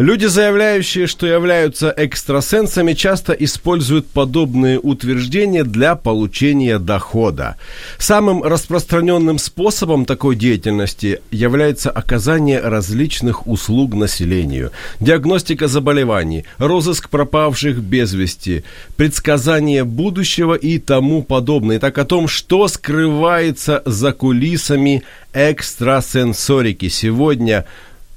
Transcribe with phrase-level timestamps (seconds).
[0.00, 7.56] Люди, заявляющие, что являются экстрасенсами, часто используют подобные утверждения для получения дохода.
[7.98, 14.70] Самым распространенным способом такой деятельности является оказание различных услуг населению,
[15.00, 18.64] диагностика заболеваний, розыск пропавших без вести,
[18.96, 21.78] предсказание будущего и тому подобное.
[21.78, 25.02] Так о том, что скрывается за кулисами
[25.34, 26.88] экстрасенсорики.
[26.88, 27.66] Сегодня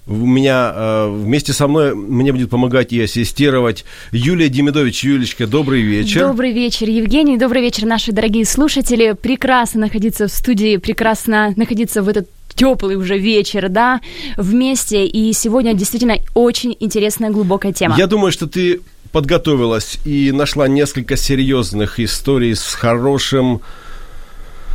[0.06, 5.06] у меня э, вместе со мной мне будет помогать и ассистировать Юлия Демидович.
[5.06, 6.28] Юлечка, добрый вечер.
[6.28, 7.38] Добрый вечер, Евгений.
[7.38, 9.14] Добрый вечер, наши дорогие слушатели.
[9.14, 14.02] Прекрасно находиться в студии, прекрасно находиться в этот теплый уже вечер, да,
[14.36, 15.06] вместе.
[15.06, 17.96] И сегодня действительно очень интересная, глубокая тема.
[17.98, 18.82] Я думаю, что ты
[19.14, 23.62] подготовилась и нашла несколько серьезных историй с хорошим,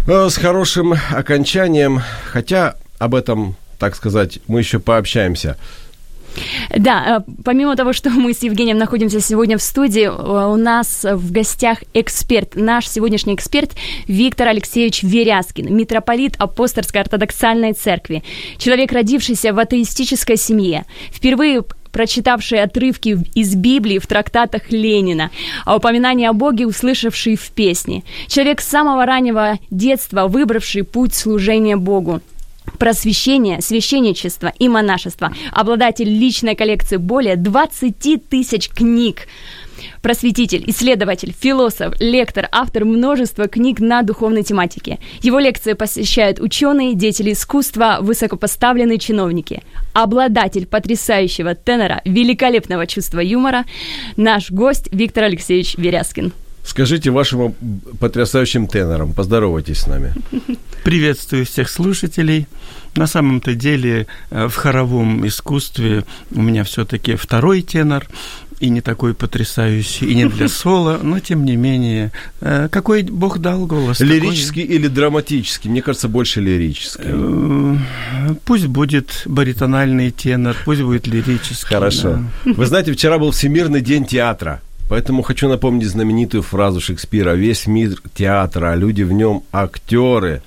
[0.07, 5.57] э, с хорошим окончанием, хотя об этом так сказать, мы еще пообщаемся.
[6.77, 11.05] Да, э, помимо того, что мы с Евгением находимся сегодня в студии, э, у нас
[11.05, 13.73] в гостях эксперт, наш сегодняшний эксперт
[14.07, 18.23] Виктор Алексеевич Веряскин, митрополит Апостольской ортодоксальной церкви,
[18.59, 25.31] человек, родившийся в атеистической семье, впервые прочитавший отрывки из Библии в трактатах Ленина,
[25.65, 31.77] а упоминание о Боге услышавший в песне, человек с самого раннего детства, выбравший путь служения
[31.77, 32.21] Богу,
[32.79, 39.27] просвещение, священничество и монашество, обладатель личной коллекции более 20 тысяч книг,
[40.03, 44.99] просветитель, исследователь, философ, лектор, автор множества книг на духовной тематике.
[45.23, 49.63] Его лекции посещают ученые, деятели искусства, высокопоставленные чиновники.
[49.93, 53.65] Обладатель потрясающего тенора, великолепного чувства юмора,
[54.17, 56.33] наш гость Виктор Алексеевич Веряскин.
[56.65, 57.55] Скажите вашим
[57.99, 60.13] потрясающим тенором, поздоровайтесь с нами.
[60.85, 62.47] Приветствую всех слушателей.
[62.95, 68.07] На самом-то деле э, в хоровом искусстве у меня все-таки второй тенор,
[68.61, 73.39] и не такой потрясающий, и не для соло, но тем не менее, э, какой Бог
[73.39, 74.01] дал голос?
[74.01, 74.77] Лирический такой...
[74.77, 75.71] или драматический?
[75.71, 77.05] Мне кажется, больше лирический.
[77.07, 77.77] Э,
[78.45, 81.69] пусть будет баритональный тенор, пусть будет лирический.
[81.69, 82.21] Хорошо.
[82.45, 82.53] Да.
[82.53, 84.61] Вы знаете, вчера был Всемирный день театра.
[84.89, 90.43] Поэтому хочу напомнить знаменитую фразу Шекспира «Весь мир театра, а люди в нем актеры».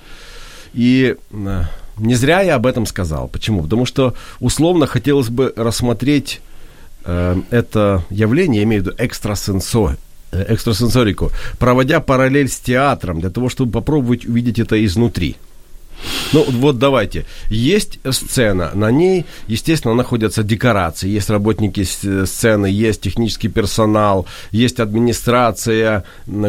[0.74, 1.62] И э,
[1.98, 3.28] не зря я об этом сказал.
[3.28, 3.62] Почему?
[3.62, 6.40] Потому что условно хотелось бы рассмотреть
[7.04, 9.96] э, это явление, я имею в виду экстрасенсо,
[10.32, 15.36] э, экстрасенсорику, проводя параллель с театром, для того, чтобы попробовать увидеть это изнутри–
[16.32, 17.26] ну, вот давайте.
[17.48, 26.04] Есть сцена, на ней, естественно, находятся декорации, есть работники сцены, есть технический персонал, есть администрация,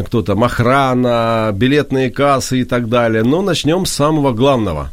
[0.06, 3.22] кто там, охрана, билетные кассы и так далее.
[3.22, 4.90] Но начнем с самого главного.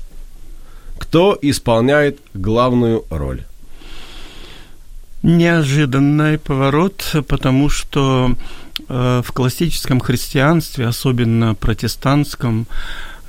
[0.97, 3.43] Кто исполняет главную роль?
[5.23, 8.35] Неожиданный поворот, потому что
[8.87, 12.65] э, в классическом христианстве, особенно протестантском,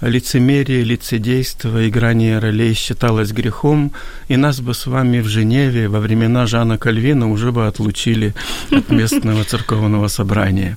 [0.03, 3.93] лицемерие, лицедейство, играние ролей считалось грехом,
[4.29, 8.35] и нас бы с вами в Женеве во времена Жана Кальвина уже бы отлучили
[8.71, 10.77] от местного церковного собрания.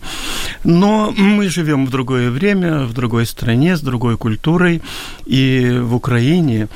[0.64, 4.82] Но мы живем в другое время, в другой стране, с другой культурой,
[5.26, 6.68] и в Украине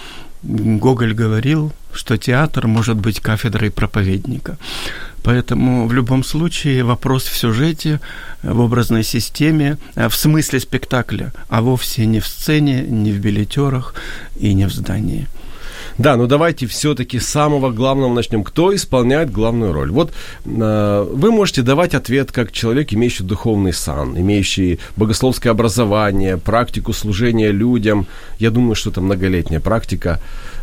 [0.44, 4.58] Гоголь говорил, что театр может быть кафедрой проповедника.
[5.24, 8.00] Поэтому в любом случае вопрос в сюжете,
[8.44, 13.94] в образной системе, э, в смысле спектакля, а вовсе не в сцене, не в билетерах
[14.40, 15.28] и не в здании.
[15.98, 18.44] Да, ну давайте все-таки с самого главного начнем.
[18.44, 19.92] Кто исполняет главную роль?
[19.92, 20.14] Вот
[20.46, 27.52] э, вы можете давать ответ как человек, имеющий духовный сан, имеющий богословское образование, практику служения
[27.52, 28.08] людям.
[28.38, 30.22] Я думаю, что это многолетняя практика.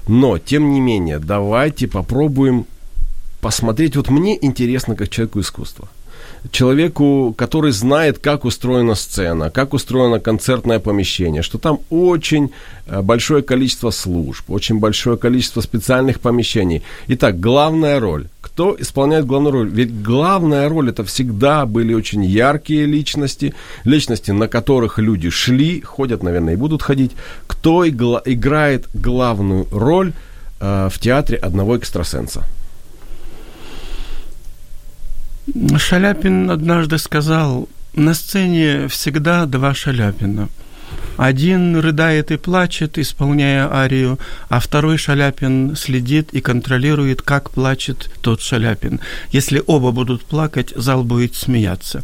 [0.09, 2.65] Но, тем не менее, давайте попробуем
[3.47, 3.95] посмотреть.
[3.95, 5.89] Вот мне интересно, как человеку искусства.
[6.51, 12.51] человеку, который знает, как устроена сцена, как устроено концертное помещение, что там очень
[12.87, 16.83] э, большое количество служб, очень большое количество специальных помещений.
[17.09, 18.27] Итак, главная роль.
[18.41, 19.69] Кто исполняет главную роль?
[19.69, 23.55] Ведь главная роль это всегда были очень яркие личности,
[23.85, 27.13] личности, на которых люди шли, ходят, наверное, и будут ходить.
[27.47, 30.13] Кто играет главную роль
[30.61, 32.45] э, в театре одного экстрасенса?
[35.77, 40.49] Шаляпин однажды сказал, на сцене всегда два Шаляпина–
[41.17, 44.19] один рыдает и плачет, исполняя арию,
[44.49, 49.01] а второй Шаляпин следит и контролирует, как плачет тот Шаляпин.
[49.31, 52.03] Если оба будут плакать, зал будет смеяться.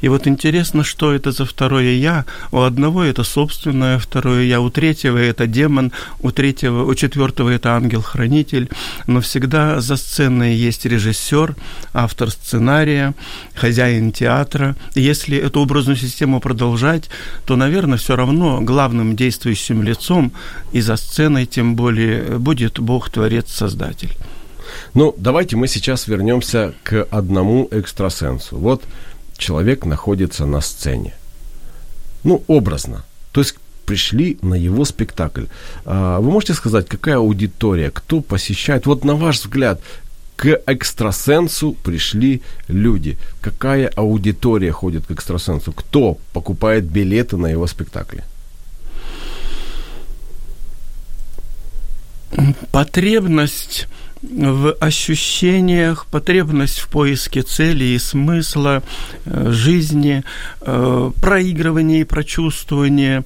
[0.00, 2.24] И вот интересно, что это за второе «я».
[2.52, 7.76] У одного это собственное второе «я», у третьего это демон, у третьего, у четвертого это
[7.76, 8.68] ангел-хранитель.
[9.06, 11.56] Но всегда за сценой есть режиссер,
[11.92, 13.14] автор сценария,
[13.54, 14.76] хозяин театра.
[14.94, 17.10] И если эту образную систему продолжать,
[17.46, 20.32] то, наверное, все равно главным действующим лицом
[20.72, 24.12] и за сценой тем более будет Бог, Творец, Создатель.
[24.94, 28.56] Ну, давайте мы сейчас вернемся к одному экстрасенсу.
[28.56, 28.82] Вот
[29.36, 31.14] человек находится на сцене.
[32.22, 33.04] Ну, образно.
[33.32, 35.44] То есть пришли на его спектакль.
[35.84, 38.86] А, вы можете сказать, какая аудитория, кто посещает?
[38.86, 39.80] Вот на ваш взгляд,
[40.36, 43.18] к экстрасенсу пришли люди.
[43.40, 45.72] Какая аудитория ходит к экстрасенсу?
[45.72, 48.24] Кто покупает билеты на его спектакли?
[52.70, 53.86] Потребность
[54.22, 58.82] в ощущениях, потребность в поиске цели и смысла
[59.26, 60.24] э, жизни,
[60.60, 63.24] э, проигрывания и прочувствования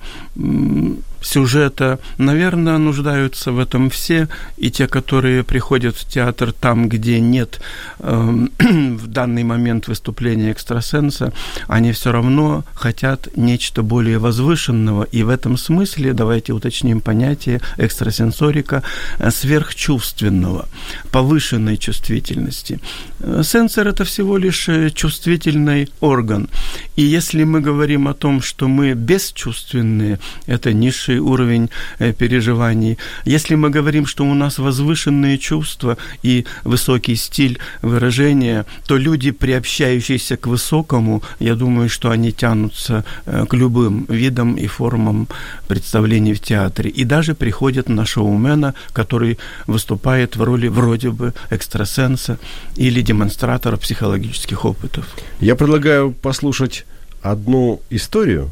[1.20, 1.98] сюжета.
[2.18, 7.60] Наверное, нуждаются в этом все, и те, которые приходят в театр там, где нет
[7.98, 11.32] э, в данный момент выступления экстрасенса,
[11.66, 18.82] они все равно хотят нечто более возвышенного, и в этом смысле, давайте уточним понятие экстрасенсорика,
[19.18, 20.68] э, сверхчувственного,
[21.10, 22.80] повышенной чувствительности.
[23.20, 26.48] Э, сенсор– это всего лишь э, чувствительный орган,
[26.96, 32.99] и если мы говорим о том, что мы бесчувственные, это низший высший уровень э, переживаний.
[33.26, 40.37] Если мы говорим, что у нас возвышенные чувства и высокий стиль выражения, то люди, приобщающиеся
[40.37, 45.28] к высокому, я думаю, что они тянутся э, к любым видам и формам
[45.69, 46.90] представлений в театре.
[46.90, 52.38] И даже приходят на шоумена, который выступает в роли вроде бы экстрасенса
[52.76, 55.04] или демонстратора психологических опытов.
[55.40, 56.84] Я предлагаю послушать
[57.22, 58.50] одну историю,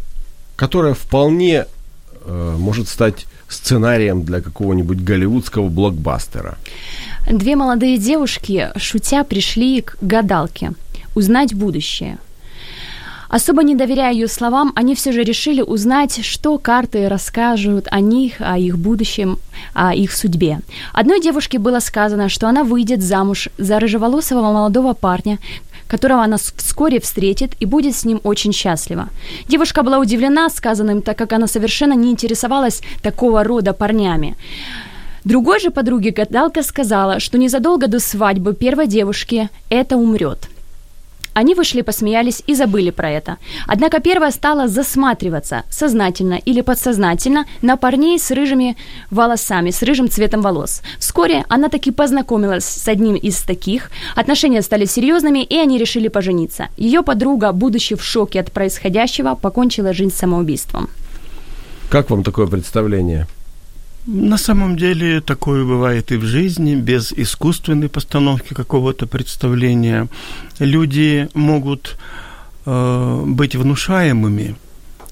[0.57, 1.67] которая вполне
[2.27, 6.59] может стать сценарием для какого-нибудь голливудского блокбастера.
[7.31, 10.73] Две молодые девушки, шутя, пришли к гадалке
[11.15, 12.19] узнать будущее.
[13.29, 18.35] Особо не доверяя ее словам, они все же решили узнать, что карты расскажут о них,
[18.39, 19.39] о их будущем,
[19.75, 20.61] о их судьбе.
[20.93, 25.39] Одной девушке было сказано, что она выйдет замуж за рыжеволосого молодого парня,
[25.89, 29.09] которого она вскоре встретит и будет с ним очень счастлива.
[29.49, 34.37] Девушка была удивлена сказанным, так как она совершенно не интересовалась такого рода парнями.
[35.25, 40.49] Другой же подруге гадалка сказала, что незадолго до свадьбы первой девушки это умрет–
[41.37, 43.37] они вышли, посмеялись и забыли про это.
[43.67, 48.75] Однако первая стала засматриваться, сознательно или подсознательно, на парней с рыжими
[49.11, 50.81] волосами, с рыжим цветом волос.
[50.99, 56.69] Вскоре она таки познакомилась с одним из таких, отношения стали серьезными, и они решили пожениться.
[56.79, 60.89] Ее подруга, будучи в шоке от происходящего, покончила жизнь самоубийством.
[61.91, 63.27] Как вам такое представление?
[64.07, 70.07] На самом деле такое бывает и в жизни, без искусственной постановки какого-то представления.
[70.61, 71.97] Люди могут
[72.67, 74.55] э, быть внушаемыми,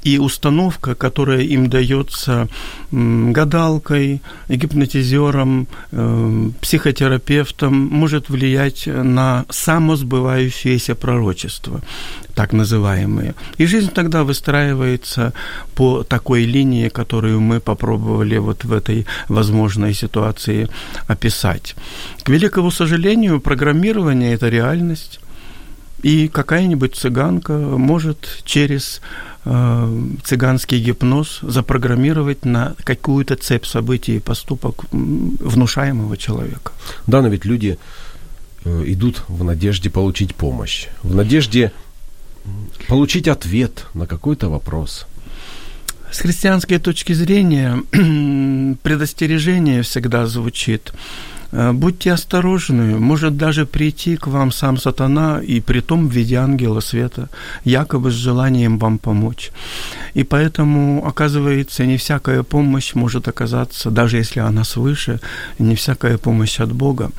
[0.04, 2.48] и установка, которая им дается
[2.92, 11.80] гадалкой, гипнотизером, э, психотерапевтом, может влиять на самосбывающееся пророчество,
[12.34, 13.34] так называемые.
[13.58, 15.32] И жизнь тогда выстраивается
[15.74, 20.68] по такой линии, которую мы попробовали вот в этой возможной ситуации
[21.08, 21.74] описать.
[22.22, 25.20] К великому сожалению, программирование– это реальность.
[26.04, 29.00] И какая-нибудь цыганка может через
[29.46, 36.72] э, цыганский гипноз запрограммировать на какую-то цепь событий и поступок внушаемого человека.
[37.06, 37.78] Да, но ведь люди
[38.66, 41.72] э, идут в надежде получить помощь, в надежде
[42.86, 45.06] получить ответ на какой-то вопрос.
[46.12, 47.78] С христианской точки зрения
[48.82, 50.92] предостережение всегда звучит.
[51.56, 56.80] Э, будьте осторожны, может даже прийти к вам сам сатана, и притом в виде ангела
[56.80, 57.28] света,
[57.64, 59.52] якобы с желанием вам помочь.
[60.14, 65.20] И поэтому, оказывается, не всякая помощь может оказаться, даже если она свыше,
[65.58, 67.10] не всякая помощь от Бога.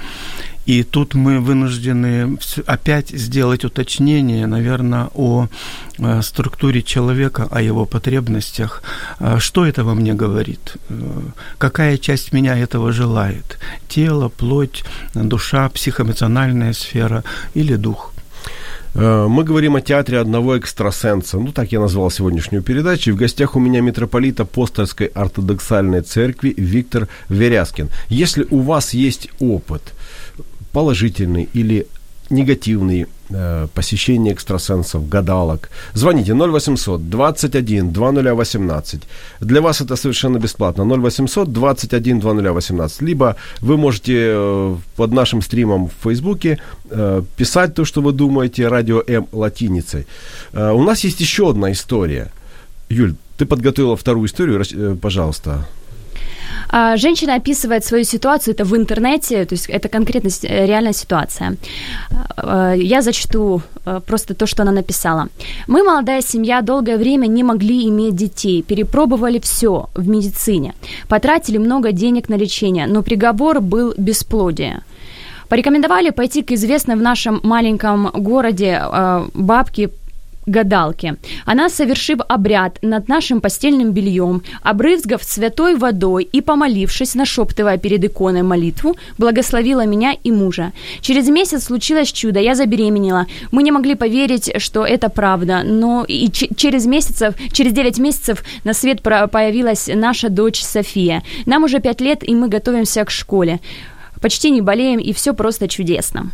[0.66, 5.48] И тут мы вынуждены опять сделать уточнение, наверное, о
[6.00, 8.82] э, структуре человека, о его потребностях.
[9.20, 10.78] Э, что это во мне говорит?
[10.90, 10.96] Э,
[11.60, 13.60] какая часть меня этого желает?
[13.88, 18.12] Тело, плоть, душа, психоэмоциональная сфера или дух?
[18.96, 21.38] Мы говорим о театре одного экстрасенса.
[21.38, 23.10] Ну, так я назвал сегодняшнюю передачу.
[23.10, 27.90] И в гостях у меня митрополит апостольской ортодоксальной церкви Виктор Веряскин.
[28.08, 29.82] Если у вас есть опыт–
[30.76, 31.86] положительный или
[32.30, 35.70] негативный э, посещение экстрасенсов, гадалок.
[35.94, 39.02] Звоните 0800 21 2018.
[39.42, 40.84] Для вас это совершенно бесплатно.
[40.84, 43.02] 0800 21 2018.
[43.02, 46.58] Либо вы можете э, под нашим стримом в Фейсбуке
[46.90, 50.06] э, писать то, что вы думаете, радио М латиницей.
[50.54, 52.32] Э, у нас есть еще одна история.
[52.90, 55.66] Юль, ты подготовила вторую историю, э, пожалуйста.
[56.70, 61.58] А, женщина описывает свою ситуацию, это в интернете, то есть это конкретно э, реальная ситуация.
[62.38, 65.28] А, я зачту э, просто то, что она написала.
[65.68, 70.74] Мы, молодая семья, долгое время не могли иметь детей, перепробовали все в медицине,
[71.08, 74.84] потратили много денег на лечение, но приговор был бесплодие.
[75.50, 78.82] Порекомендовали пойти к известной в нашем маленьком городе
[79.36, 79.90] бабке
[80.46, 81.16] гадалки.
[81.46, 88.44] Она, совершив обряд над нашим постельным бельем, обрызгав святой водой и помолившись, нашептывая перед иконой
[88.44, 90.72] молитву, благословила меня и мужа.
[91.02, 93.26] Через месяц случилось чудо, я забеременела.
[93.52, 98.44] Мы не могли поверить, что это правда, но и ч- через месяцев, через 9 месяцев
[98.64, 101.24] на свет появилась наша дочь София.
[101.46, 103.60] Нам уже 5 лет, и мы готовимся к школе.
[104.22, 106.32] Почти не болеем, и все просто чудесно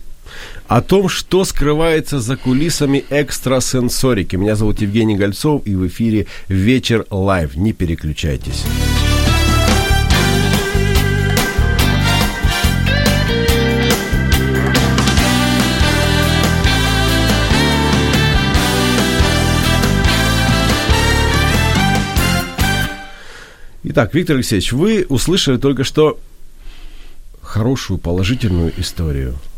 [0.68, 4.38] о том, что скрывается за кулисами экстрасенсорики.
[4.38, 7.56] Меня зовут Евгений Гольцов, и в эфире «Вечер live».
[7.56, 8.64] Не переключайтесь.
[23.84, 26.18] Итак, Виктор Алексеевич, вы услышали только что
[27.42, 29.36] хорошую, положительную историю–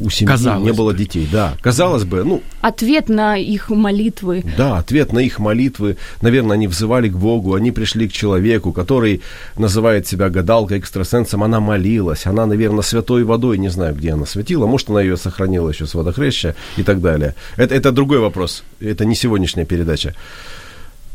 [0.00, 0.98] у семьи Казалось не было бы.
[0.98, 1.28] детей.
[1.30, 2.42] Да, казалось бы, ну...
[2.60, 4.44] Ответ на их молитвы.
[4.56, 5.96] Да, ответ на их молитвы.
[6.20, 9.22] Наверное, они взывали к Богу, они пришли к человеку, который
[9.56, 11.44] называет себя гадалкой, экстрасенсом.
[11.44, 14.66] Она молилась, она, наверное, святой водой, не знаю, где она светила.
[14.66, 17.34] Может, она ее сохранила еще с водохреща и так далее.
[17.56, 18.64] Это, это другой вопрос.
[18.80, 20.14] Это не сегодняшняя передача.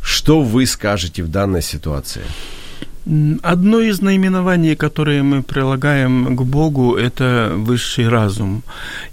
[0.01, 2.21] Что вы скажете в данной ситуации?
[3.05, 8.63] Одно из наименований, которое мы прилагаем к Богу, это высший разум.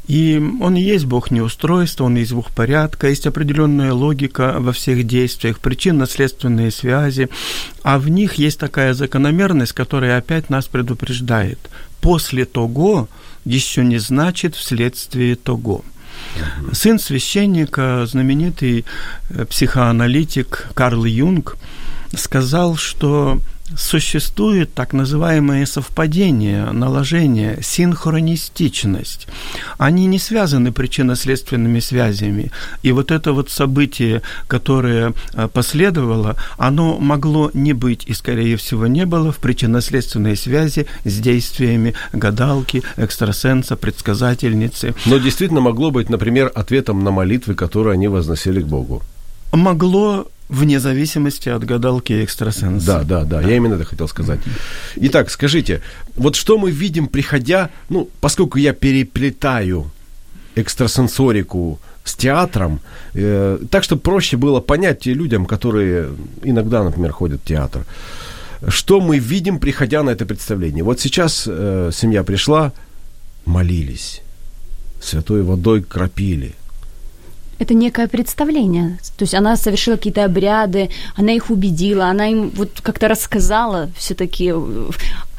[0.09, 5.05] И он и есть Бог неустройства, он есть Бог порядка, есть определенная логика во всех
[5.05, 7.29] действиях, причинно-следственные связи,
[7.83, 11.59] а в них есть такая закономерность, которая опять нас предупреждает.
[12.01, 13.09] После того
[13.45, 15.85] еще не значит вследствие того.
[16.73, 18.85] Сын священника, знаменитый
[19.31, 21.57] э, психоаналитик Карл Юнг,
[22.15, 23.41] сказал, что
[23.75, 29.27] существует так называемое совпадение, наложение, синхронистичность.
[29.79, 32.53] Они не связаны причинно-следственными связями.
[32.83, 38.87] И вот это вот событие, которое э, последовало, оно могло не быть и, скорее всего,
[38.87, 44.95] не было в причинно-следственной связи с действиями гадалки, экстрасенса, предсказательницы.
[45.07, 49.03] Но действительно могло быть, например, ответом на молитвы, которые они возносили к Богу.
[49.53, 52.87] Могло Вне зависимости от гадалки экстрасенса.
[52.87, 54.39] Да, да, да, я именно это хотел сказать.
[54.95, 55.83] Итак, скажите,
[56.15, 59.91] вот что мы видим, приходя, ну, поскольку я переплетаю
[60.55, 62.81] экстрасенсорику с театром,
[63.15, 66.11] э, так, чтобы проще было понять людям, которые
[66.45, 67.85] иногда, например, ходят в театр,
[68.69, 70.85] что мы видим, приходя на это представление.
[70.85, 72.73] Вот сейчас э, семья пришла,
[73.45, 74.23] молились,
[75.01, 76.55] святой водой кропили–
[77.59, 78.99] это некое представление.
[79.17, 84.53] То есть она совершила какие-то обряды, она их убедила, она им вот как-то рассказала все-таки,
[84.53, 84.91] э,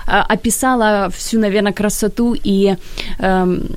[0.07, 2.75] описала всю, наверное, красоту, и
[3.19, 3.67] эм,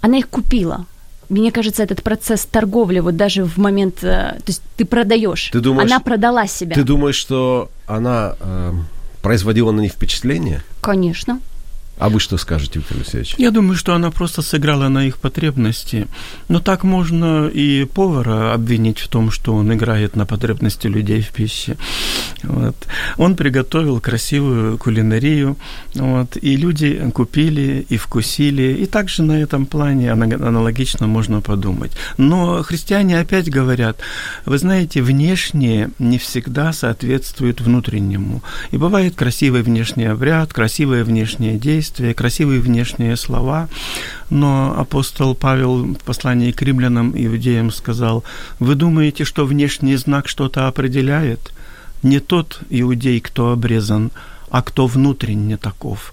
[0.00, 0.86] она их купила.
[1.28, 5.60] Мне кажется, этот процесс торговли, вот даже в момент, э, то есть ты продаешь, ты
[5.60, 6.74] думаешь, она продала себя.
[6.74, 8.72] Ты думаешь, что она э,
[9.22, 10.62] производила на них впечатление?
[10.80, 11.40] Конечно.
[11.98, 13.34] А вы что скажете, Виктор Алексеевич?
[13.38, 16.06] Я думаю, что она просто сыграла на их потребности.
[16.48, 21.30] Но так можно и повара обвинить в том, что он играет на потребности людей в
[21.30, 21.76] пище.
[22.42, 22.76] Вот.
[23.16, 25.56] Он приготовил красивую кулинарию,
[25.94, 28.76] вот, и люди купили и вкусили.
[28.82, 31.92] И также на этом плане аналогично можно подумать.
[32.18, 33.98] Но христиане опять говорят,
[34.44, 38.42] вы знаете, внешнее не всегда соответствует внутреннему.
[38.70, 43.68] И бывает красивый внешний обряд, красивое внешнее действие, действия, красивые внешние слова,
[44.30, 48.24] но апостол Павел в послании к римлянам, иудеям сказал,
[48.58, 51.52] «Вы думаете, что внешний знак что-то определяет?
[52.02, 54.10] Не тот иудей, кто обрезан,
[54.50, 56.12] а кто внутренне таков.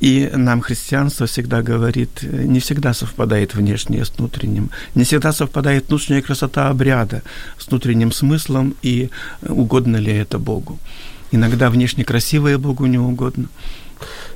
[0.00, 6.22] И нам христианство всегда говорит, не всегда совпадает внешнее с внутренним, не всегда совпадает внутренняя
[6.22, 7.22] красота обряда
[7.58, 9.10] с внутренним смыслом и
[9.42, 10.78] угодно ли это Богу.
[11.32, 13.48] Иногда внешне красивое Богу не угодно.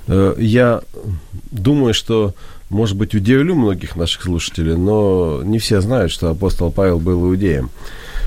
[0.08, 0.82] Э, я
[1.50, 2.34] думаю, что,
[2.70, 7.70] может быть, удивлю многих наших слушателей, но не все знают, что апостол Павел был иудеем.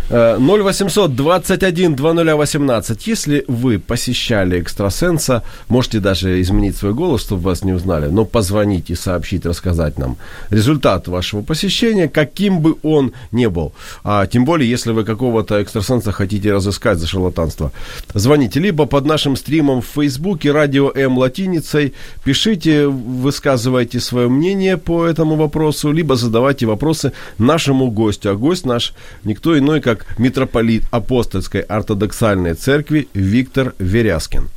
[0.09, 3.07] 0800 21 2018.
[3.07, 8.89] Если вы посещали экстрасенса, можете даже изменить свой голос, чтобы вас не узнали, но позвонить
[8.89, 10.17] и сообщить, рассказать нам
[10.50, 13.74] результат вашего посещения, каким бы он ни был.
[14.03, 17.71] А тем более, если вы какого-то экстрасенса хотите разыскать за шарлатанство.
[18.13, 21.93] Звоните либо под нашим стримом в Фейсбуке «Радио М» латиницей,
[22.24, 28.31] пишите, высказывайте свое мнение по этому вопросу, либо задавайте вопросы нашему гостю.
[28.31, 28.93] А гость наш
[29.24, 34.50] никто иной, как как митрополит апостольской ортодоксальной церкви Виктор Веряскин.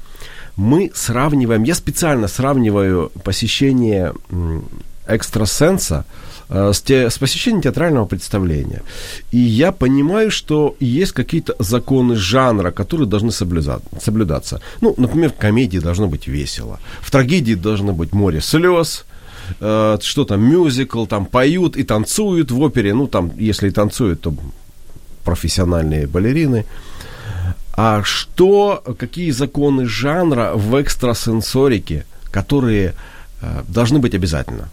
[0.57, 4.13] Мы сравниваем, я специально сравниваю посещение
[5.09, 6.05] экстрасенса
[6.49, 8.83] э, с, те, с посещением театрального представления.
[9.33, 14.61] И я понимаю, что есть какие-то законы жанра, которые должны соблюдаться.
[14.81, 19.05] Ну, например, в комедии должно быть весело, в трагедии должно быть море слез,
[19.61, 24.21] э, что там, мюзикл, там поют и танцуют в опере, ну, там, если и танцуют,
[24.21, 24.35] то
[25.29, 26.65] профессиональные балерины.
[27.77, 32.95] А что, какие законы жанра в экстрасенсорике, которые
[33.43, 34.71] э, должны быть обязательно?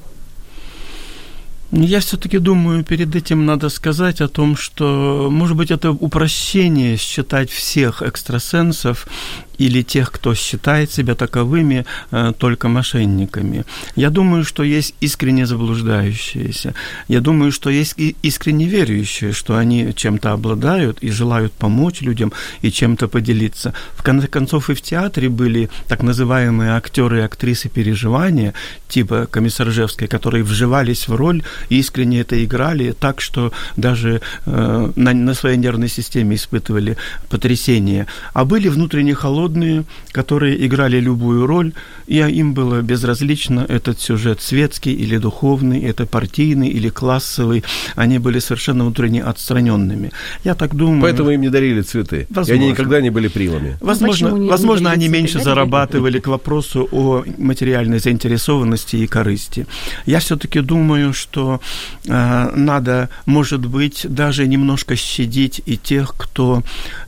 [1.72, 7.50] Я все-таки думаю, перед этим надо сказать о том, что, может быть, это упрощение считать
[7.52, 9.08] всех экстрасенсов
[9.58, 13.66] или тех, кто считает себя таковыми, э, только мошенниками.
[13.96, 16.74] Я думаю, что есть искренне заблуждающиеся.
[17.08, 22.32] Я думаю, что есть и искренне верующие, что они чем-то обладают и желают помочь людям
[22.62, 23.74] и чем-то поделиться.
[23.96, 28.54] В конце концов, и в театре были так называемые актеры и актрисы переживания,
[28.88, 35.34] типа Комиссаржевской, которые вживались в роль, искренне это играли, так что даже э, на, на
[35.34, 36.98] своей нервной системе испытывали
[37.30, 38.08] потрясение.
[38.34, 41.72] А были внутренне холодные народные, которые играли любую роль,
[42.08, 47.64] и им было безразлично этот сюжет светский или духовный, это партийный или классовый.
[47.96, 50.12] Они были совершенно внутренне отстраненными.
[50.44, 51.02] Я так думаю...
[51.02, 52.28] Поэтому им не дарили цветы.
[52.30, 52.54] Возможно.
[52.54, 53.78] И они никогда не были примами.
[53.82, 55.50] Возможно, не, возможно не они меньше дарили?
[55.50, 59.66] зарабатывали к вопросу о материальной заинтересованности и корысти.
[60.06, 61.60] Я все-таки думаю, что
[62.08, 66.64] э, надо, может быть, даже немножко щадить и тех, кто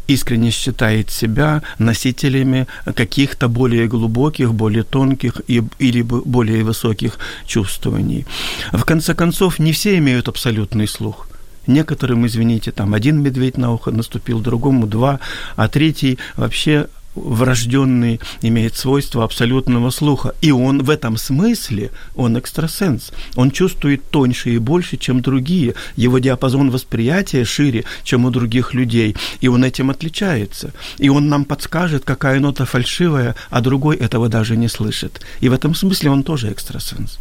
[0.08, 8.26] искренне считает себя носителями каких-то более глубоких, более тонких и, или более высоких чувствований.
[8.72, 11.28] В конце концов, не все имеют абсолютный слух.
[11.67, 15.20] Некоторым, извините, там один медведь на ухо наступил, другому два,
[15.58, 16.88] а третий вообще
[17.25, 20.34] врожденный, имеет свойство абсолютного слуха.
[20.41, 23.12] И он в этом смысле, он экстрасенс.
[23.36, 25.73] Он чувствует тоньше и больше, чем другие.
[25.95, 29.15] Его диапазон восприятия шире, чем у других людей.
[29.41, 30.73] И он этим отличается.
[30.97, 35.21] И он нам подскажет, какая нота фальшивая, а другой этого даже не слышит.
[35.39, 37.17] И в этом смысле он тоже экстрасенс.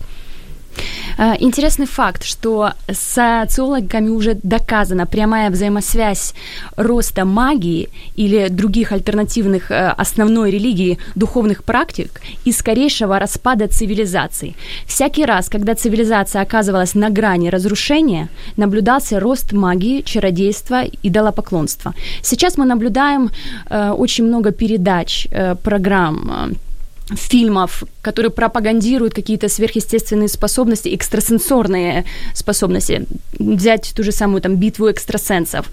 [1.18, 6.35] Э, интересный факт, что социологами уже доказана прямая взаимосвязь
[6.76, 14.55] роста магии или других альтернативных э, основной религии духовных практик и скорейшего распада цивилизации.
[14.87, 21.94] Всякий раз, когда цивилизация оказывалась на грани разрушения, наблюдался рост магии, чародейства и идолопоклонства.
[22.22, 23.31] Сейчас мы наблюдаем
[23.70, 26.65] э, очень много передач, э, программ, э,
[27.14, 33.07] фильмов, которые пропагандируют какие-то сверхъестественные способности, экстрасенсорные способности.
[33.38, 35.66] Взять ту же самую там битву экстрасенсов.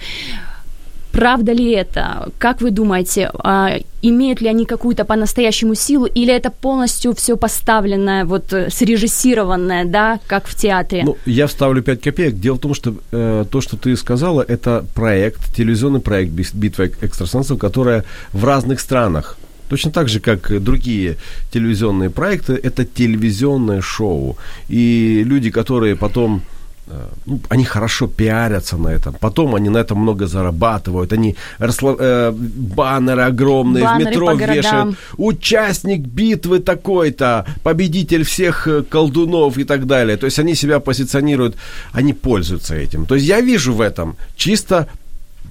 [1.12, 2.30] Правда ли это?
[2.40, 8.26] Как вы думаете, а, имеют ли они какую-то по-настоящему силу, или это полностью все поставленное,
[8.26, 11.04] вот срежиссированное, да, как в театре?
[11.06, 12.40] Ну, я вставлю 5 копеек.
[12.40, 17.60] Дело в том, что э, то, что ты сказала, это проект, телевизионный проект «Битва экстрасенсов»,
[17.60, 19.38] которая в разных странах
[19.74, 21.16] Точно так же, как другие
[21.52, 24.38] телевизионные проекты, это телевизионное шоу.
[24.70, 26.44] И люди, которые потом
[26.88, 29.16] Э, ну, они хорошо пиарятся на этом.
[29.20, 31.14] Потом они на этом много зарабатывают.
[31.14, 31.96] Они рассло...
[32.00, 32.32] э,
[32.76, 34.98] баннеры огромные баннеры в метро вешают.
[35.18, 40.18] Участник битвы такой-то, победитель всех э, колдунов и так далее.
[40.18, 41.56] То есть они себя позиционируют,
[41.94, 43.06] они пользуются этим.
[43.06, 44.88] То есть я вижу в этом чисто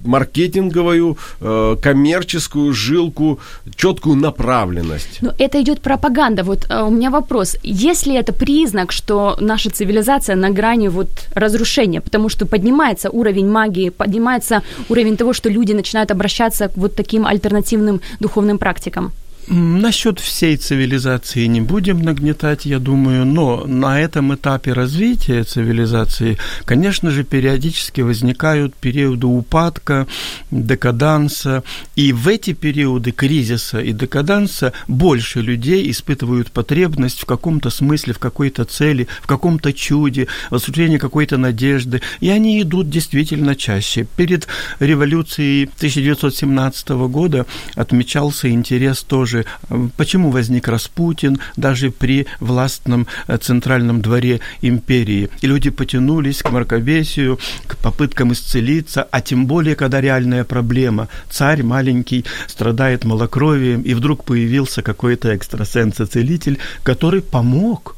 [0.05, 3.39] маркетинговую, э, коммерческую жилку,
[3.75, 5.19] четкую направленность.
[5.21, 6.43] Но это идет пропаганда.
[6.43, 7.57] Вот э, у меня вопрос.
[7.63, 13.89] Если это признак, что наша цивилизация на грани вот разрушения, потому что поднимается уровень магии,
[13.89, 19.11] поднимается уровень того, что люди начинают обращаться к вот таким альтернативным духовным практикам?
[19.47, 27.11] Насчет всей цивилизации не будем нагнетать, я думаю, но на этом этапе развития цивилизации, конечно
[27.11, 30.07] же, периодически возникают периоды упадка,
[30.49, 31.63] декаданса,
[31.97, 38.19] и в эти периоды кризиса и декаданса больше людей испытывают потребность в каком-то смысле, в
[38.19, 44.07] какой-то цели, в каком-то чуде, в осуществлении какой-то надежды, и они идут действительно чаще.
[44.15, 44.47] Перед
[44.79, 53.37] революцией 1917 года отмечался интерес тоже же, э, почему возник Распутин даже при властном э,
[53.37, 55.29] центральном дворе империи.
[55.41, 61.07] И люди потянулись к мракобесию, к попыткам исцелиться, а тем более, когда реальная проблема.
[61.29, 67.92] Царь маленький страдает малокровием, и вдруг появился какой-то экстрасенс-целитель, который помог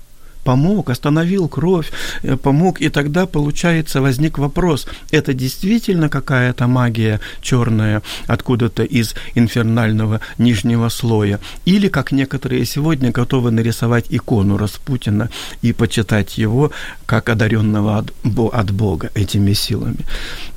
[0.46, 1.92] помог, остановил кровь,
[2.24, 10.22] э, помог, и тогда, получается, возник вопрос, это действительно какая-то магия черная откуда-то из инфернального
[10.38, 15.30] нижнего слоя, или, как некоторые сегодня, готовы нарисовать икону Распутина
[15.64, 16.72] и почитать его
[17.06, 18.06] как одаренного
[18.54, 20.06] от Бога этими силами.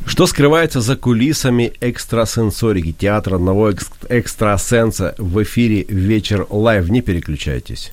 [0.06, 3.72] Что скрывается за кулисами экстрасенсорики, театра одного
[4.08, 6.90] экстрасенса в эфире «Вечер live».
[6.90, 7.92] Не переключайтесь.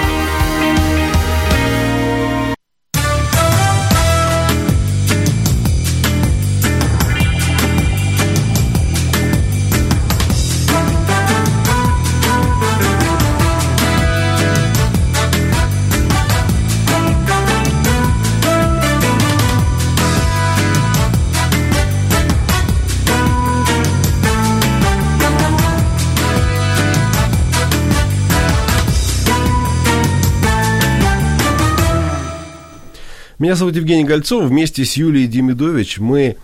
[33.41, 34.43] Меня зовут Евгений Гольцов.
[34.43, 36.37] Вместе с Юлией Демидович мы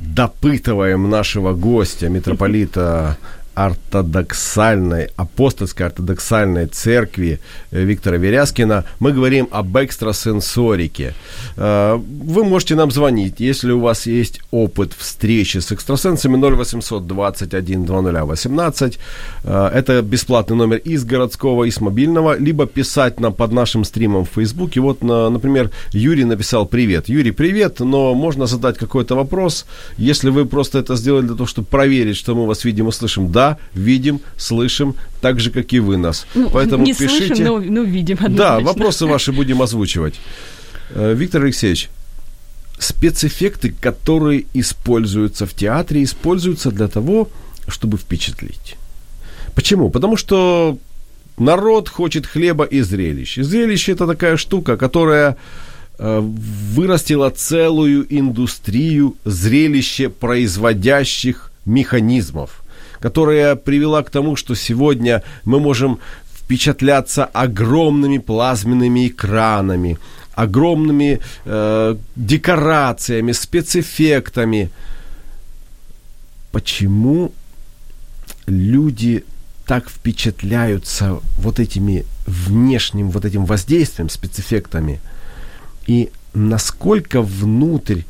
[0.00, 3.18] допытываем нашего гостя, митрополита
[3.58, 7.40] ортодоксальной, апостольской ортодоксальной церкви
[7.72, 8.84] э, Виктора Веряскина.
[9.00, 11.14] Мы говорим об экстрасенсорике.
[11.56, 17.84] Э, вы можете нам звонить, если у вас есть опыт встречи с экстрасенсами 0800 21
[17.84, 18.98] 2018.
[19.44, 24.30] Это бесплатный номер из городского, и с мобильного, либо писать нам под нашим стримом в
[24.34, 24.80] Фейсбуке.
[24.80, 27.08] Вот, например, Юрий написал «Привет».
[27.08, 29.66] Юрий, привет, но можно задать какой-то вопрос.
[29.96, 33.32] Если вы просто это сделали для того, чтобы проверить, что мы вас видим и слышим,
[33.32, 36.26] да, видим, слышим, так же, как и вы нас.
[36.34, 37.34] Ну, Поэтому не пишите.
[37.34, 38.18] слышим, но, но видим.
[38.28, 40.14] Да, вопросы ваши будем озвучивать.
[40.90, 41.88] Э, Виктор Алексеевич,
[42.78, 47.28] спецэффекты, которые используются в театре, используются для того,
[47.66, 48.76] чтобы впечатлить.
[49.54, 49.90] Почему?
[49.90, 50.78] Потому что
[51.38, 53.38] народ хочет хлеба и зрелищ.
[53.38, 55.36] И зрелище это такая штука, которая
[55.98, 62.62] э, вырастила целую индустрию зрелище производящих механизмов
[63.00, 65.98] которая привела к тому, что сегодня мы можем
[66.34, 69.98] впечатляться огромными плазменными экранами,
[70.34, 74.70] огромными э, декорациями, спецэффектами.
[76.52, 77.32] Почему
[78.46, 79.24] люди
[79.66, 85.00] так впечатляются вот этими внешним вот этим воздействием, спецэффектами?
[85.86, 88.02] И насколько внутрь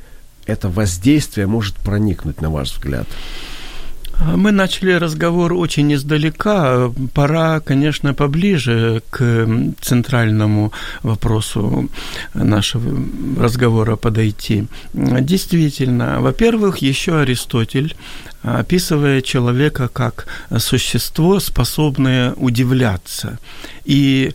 [0.47, 3.09] это воздействие может проникнуть, на ваш взгляд?
[4.21, 6.91] Мы начали разговор очень издалека.
[7.15, 9.47] Пора, конечно, поближе к
[9.81, 11.89] центральному вопросу
[12.35, 13.05] нашего
[13.39, 14.67] разговора подойти.
[14.93, 17.95] Действительно, во-первых, еще Аристотель
[18.43, 20.27] описывая человека как
[20.59, 23.39] существо, способное удивляться.
[23.85, 24.33] И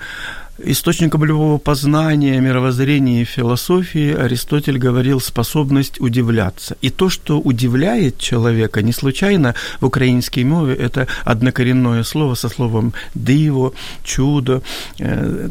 [0.60, 6.78] Источником любого познания, мировоззрения и философии Аристотель говорил способность удивляться.
[6.80, 12.94] И то, что удивляет человека, не случайно в украинской мове это однокоренное слово со словом
[13.16, 14.62] «диво», «чудо»,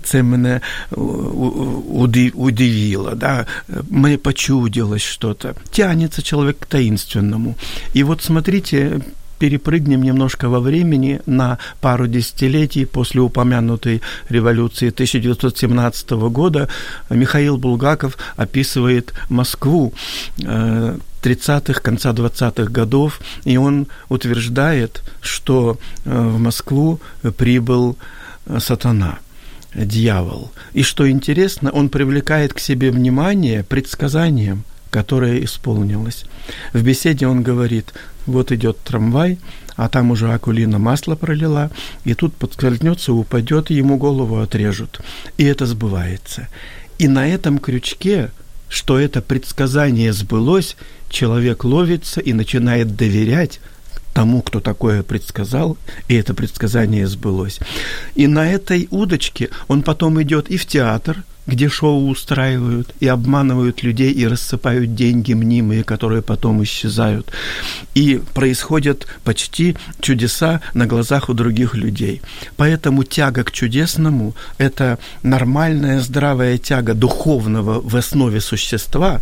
[0.04, 0.60] «це мене
[0.92, 3.46] удивило», да?
[3.90, 5.56] «мне почудилось что-то».
[5.72, 7.56] Тянется человек к таинственному.
[7.92, 9.00] И вот смотрите,
[9.42, 16.68] перепрыгнем немножко во времени на пару десятилетий после упомянутой революции 1917 года.
[17.10, 19.94] Михаил Булгаков описывает Москву
[20.38, 27.00] 30-х, э, конца 20-х годов, и он утверждает, что э, в Москву
[27.36, 27.96] прибыл
[28.46, 29.18] э, сатана
[29.74, 30.52] дьявол.
[30.72, 36.26] И что интересно, он привлекает к себе внимание предсказанием, которое исполнилось.
[36.72, 37.92] В беседе он говорит,
[38.26, 39.38] вот идет трамвай,
[39.76, 41.70] а там уже Акулина масло пролила,
[42.04, 45.00] и тут подскользнется, упадет, и ему голову отрежут.
[45.38, 46.48] И это сбывается.
[46.98, 48.30] И на этом крючке,
[48.68, 50.76] что это предсказание сбылось,
[51.08, 53.60] человек ловится и начинает доверять
[54.12, 57.58] тому, кто такое предсказал, и это предсказание сбылось.
[58.14, 63.82] И на этой удочке он потом идет и в театр, где шоу устраивают и обманывают
[63.82, 67.32] людей и рассыпают деньги мнимые, которые потом исчезают.
[67.94, 72.22] И происходят почти чудеса на глазах у других людей.
[72.56, 79.20] Поэтому тяга к чудесному– это нормальная здравая тяга духовного в основе существа,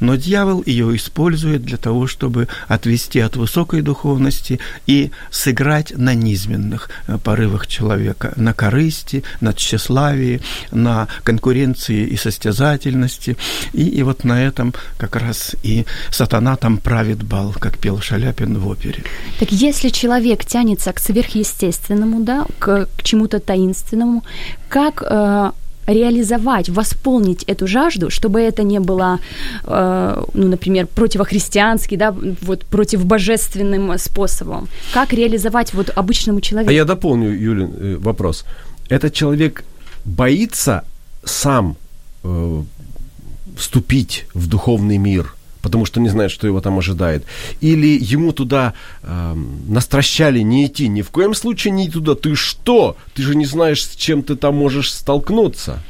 [0.00, 6.90] но дьявол ее использует для того, чтобы отвести от высокой духовности и сыграть на низменных
[7.06, 13.36] э, порывах человека, на корысти, на тщеславии, на конкуренции конкуренции и состязательности.
[13.74, 18.58] И, и вот на этом как раз и сатана там правит бал, как пел Шаляпин
[18.58, 19.02] в опере.
[19.38, 24.22] Так если человек тянется к сверхъестественному, да, к, к чему-то таинственному,
[24.68, 25.50] как э,
[25.86, 29.18] реализовать, восполнить эту жажду, чтобы это не было,
[29.64, 34.68] э, ну, например, противохристианский, да, вот противобожественным способом.
[34.92, 36.70] Как реализовать вот обычному человеку?
[36.70, 38.44] А я дополню, Юлин, э, вопрос.
[38.88, 39.64] Этот человек
[40.04, 40.82] боится
[41.24, 41.76] сам
[42.22, 42.62] э,
[43.56, 47.24] вступить в духовный мир, потому что не знает, что его там ожидает.
[47.60, 49.34] Или ему туда э,
[49.68, 50.88] настращали не идти.
[50.88, 52.14] Ни в коем случае не туда.
[52.14, 52.96] Ты что?
[53.14, 55.82] Ты же не знаешь, с чем ты там можешь столкнуться.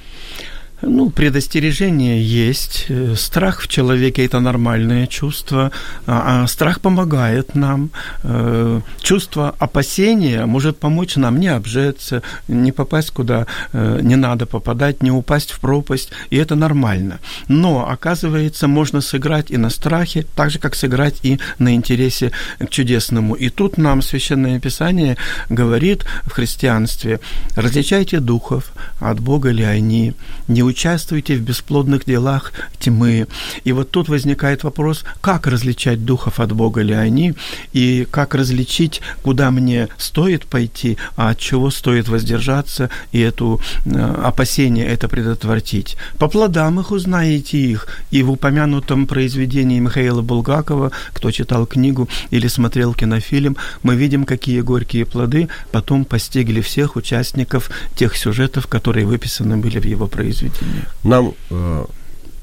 [0.82, 2.86] Ну, предостережение есть.
[2.88, 5.70] Э, страх в человеке– это нормальное чувство.
[6.06, 7.90] А, а страх помогает нам.
[8.24, 15.02] Э, чувство опасения может помочь нам не обжеться, не попасть куда э, не надо попадать,
[15.02, 16.10] не упасть в пропасть.
[16.30, 17.20] И это нормально.
[17.46, 22.68] Но, оказывается, можно сыграть и на страхе, так же, как сыграть и на интересе к
[22.70, 23.34] чудесному.
[23.34, 25.16] И тут нам Священное Писание
[25.48, 27.20] говорит в христианстве,
[27.54, 30.14] различайте духов, от Бога ли они,
[30.48, 33.26] не участвуйте в бесплодных делах тьмы.
[33.64, 37.34] И вот тут возникает вопрос, как различать духов от Бога ли они,
[37.72, 44.14] и как различить, куда мне стоит пойти, а от чего стоит воздержаться, и это э,
[44.24, 45.96] опасение это предотвратить.
[46.18, 47.86] По плодам их узнаете их.
[48.10, 54.60] И в упомянутом произведении Михаила Булгакова, кто читал книгу или смотрел кинофильм, мы видим, какие
[54.62, 60.61] горькие плоды потом постигли всех участников тех сюжетов, которые выписаны были в его произведении.
[61.04, 61.84] Нам э,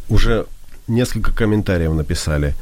[0.10, 0.46] уже
[0.88, 2.56] несколько комментариев написали.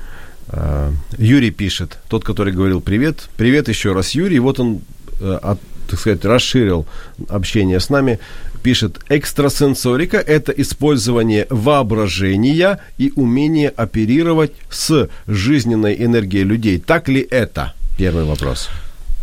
[0.49, 3.29] Э, Юрий пишет, тот, который говорил привет.
[3.37, 4.39] Привет еще раз, Юрий.
[4.39, 4.81] Вот он,
[5.19, 6.85] э, от, так сказать, расширил
[7.29, 8.19] общение с нами.
[8.63, 16.79] Пишет, экстрасенсорика– это использование воображения и умение оперировать с жизненной энергией людей.
[16.79, 17.73] Так ли это?
[17.97, 18.69] Первый вопрос.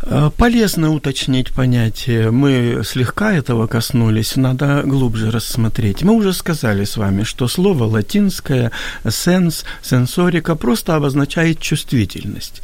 [0.06, 2.30] Э, полезно уточнить понятие.
[2.30, 6.02] Мы слегка этого коснулись, надо глубже рассмотреть.
[6.02, 8.70] Мы уже сказали с вами, что слово латинское
[9.08, 12.60] «сенс», «сенсорика» просто обозначает чувствительность.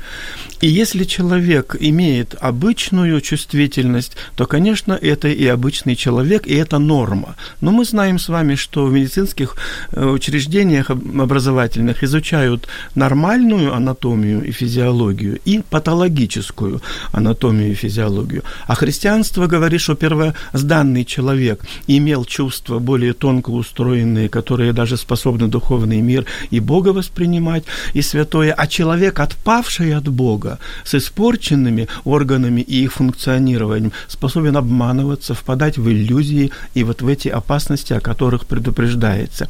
[0.61, 7.37] И если человек имеет обычную чувствительность, то, конечно, это и обычный человек, и это норма.
[7.63, 9.57] Но мы знаем с вами, что в медицинских
[9.93, 18.43] э, учреждениях образовательных изучают нормальную анатомию и физиологию и патологическую анатомию и физиологию.
[18.67, 26.01] А христианство говорит, что первозданный человек имел чувства более тонко устроенные, которые даже способны духовный
[26.01, 27.65] мир и Бога воспринимать,
[27.95, 35.35] и святое, а человек, отпавший от Бога с испорченными органами и их функционированием способен обманываться,
[35.35, 39.49] впадать в иллюзии и вот в эти опасности, о которых предупреждается.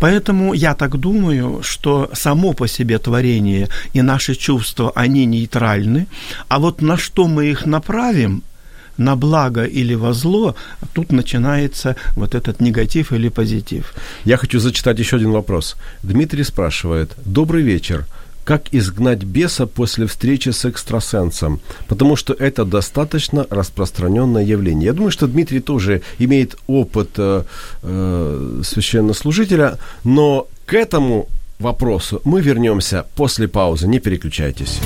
[0.00, 6.06] Поэтому я так думаю, что само по себе творение и наши чувства, они нейтральны,
[6.48, 8.42] а вот на что мы их направим,
[8.98, 10.54] на благо или во зло,
[10.92, 13.94] тут начинается вот этот негатив или позитив.
[14.24, 15.76] Я хочу зачитать еще один вопрос.
[16.02, 17.12] Дмитрий спрашивает.
[17.24, 18.04] Добрый вечер
[18.44, 24.86] как изгнать беса после встречи с экстрасенсом, потому что это достаточно распространенное явление.
[24.86, 27.44] Я думаю, что Дмитрий тоже имеет опыт э,
[27.82, 31.28] э, священнослужителя, но к этому
[31.60, 33.86] вопросу мы вернемся после паузы.
[33.86, 34.80] Не переключайтесь.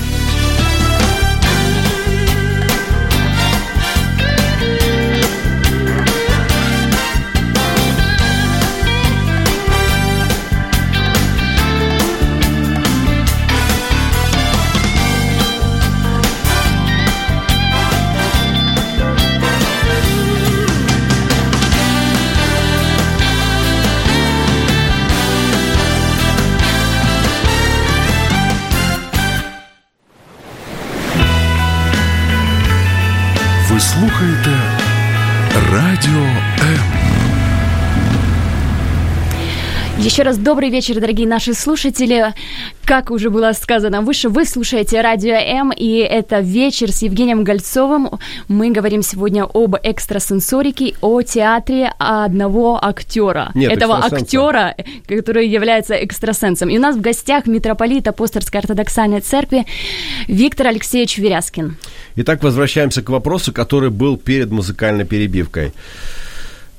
[40.07, 42.33] Еще раз добрый вечер, дорогие наши слушатели.
[42.85, 48.11] Как уже было сказано выше, вы слушаете Радио М, и это вечер с Евгением Гольцовым.
[48.47, 53.51] Мы говорим сегодня об экстрасенсорике, о театре одного актера.
[53.53, 54.77] Нет, Этого актера,
[55.09, 56.69] который является экстрасенсом.
[56.69, 59.65] И у нас в гостях митрополит Апостольской ортодоксальной церкви
[60.29, 61.75] Виктор Алексеевич Веряскин.
[62.15, 65.73] Итак, возвращаемся к вопросу, который был перед музыкальной перебивкой.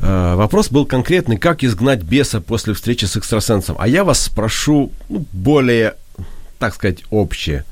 [0.01, 3.77] Э, Вопрос был конкретный, как изгнать беса после встречи с экстрасенсом.
[3.79, 5.95] А я вас спрошу ну, более,
[6.59, 7.65] так сказать, общее.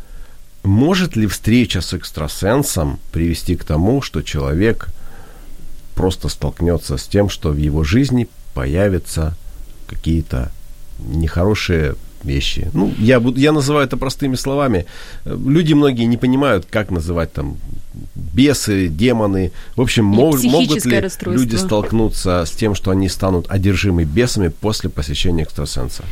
[0.63, 4.89] Может ли встреча с экстрасенсом привести к тому, что человек
[5.95, 9.37] просто столкнется с тем, что в его жизни появятся
[9.87, 10.51] какие-то
[10.99, 11.95] нехорошие
[12.27, 12.69] вещи.
[12.75, 14.85] Ну, я, буду, я называю это простыми словами.
[15.25, 17.57] Люди многие не понимают, как называть там
[18.15, 19.51] бесы, демоны.
[19.77, 20.91] В общем, мог- могут ли
[21.41, 26.03] люди столкнуться с тем, что они станут одержимы бесами после посещения экстрасенса?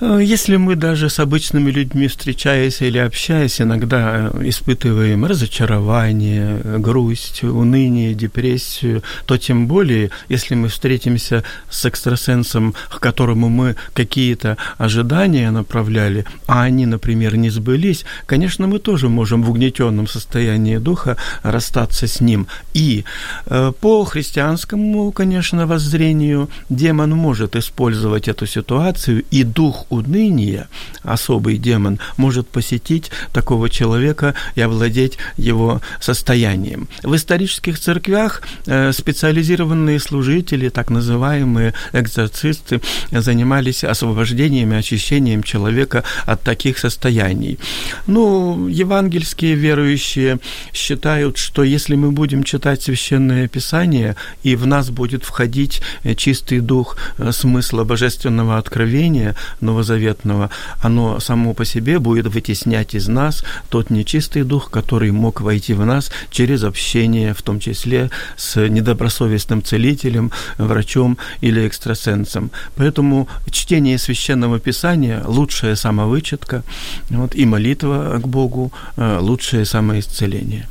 [0.00, 7.44] Э, Если мы даже с обычными людьми встречаясь или общаясь, иногда э, испытываем разочарование, грусть,
[7.44, 15.50] уныние, депрессию, то тем более, если мы встретимся с экстрасенсом, к которому мы какие-то ожидания
[15.50, 22.06] направляли, а они, например, не сбылись, конечно, мы тоже можем в угнетенном состоянии духа расстаться
[22.06, 22.46] с ним.
[22.74, 23.04] И
[23.46, 30.68] э, по христианскому, конечно, воззрению демон может использовать эту ситуацию, и дух уныния,
[31.02, 36.88] особый демон, может посетить такого человека и овладеть его состоянием.
[37.02, 46.42] В исторических церквях э, специализированные служители, так называемые экзорцисты, занимались освобождением и очищением человека от
[46.42, 47.58] таких состояний.
[48.06, 50.38] Ну, евангельские верующие
[50.72, 56.60] считают, что если мы будем читать священное писание, и в нас будет входить э, чистый
[56.60, 59.34] дух э, смысла божественного откровения
[59.80, 65.74] новозаветного, оно само по себе будет вытеснять из нас тот нечистый дух, который мог войти
[65.74, 72.50] в нас через общение, в том числе с недобросовестным целителем, врачом или экстрасенсом.
[72.76, 76.62] Поэтому чтение священного писания– лучшая самовычетка,
[77.10, 80.66] вот, и молитва к Богу э,– лучшее самоисцеление.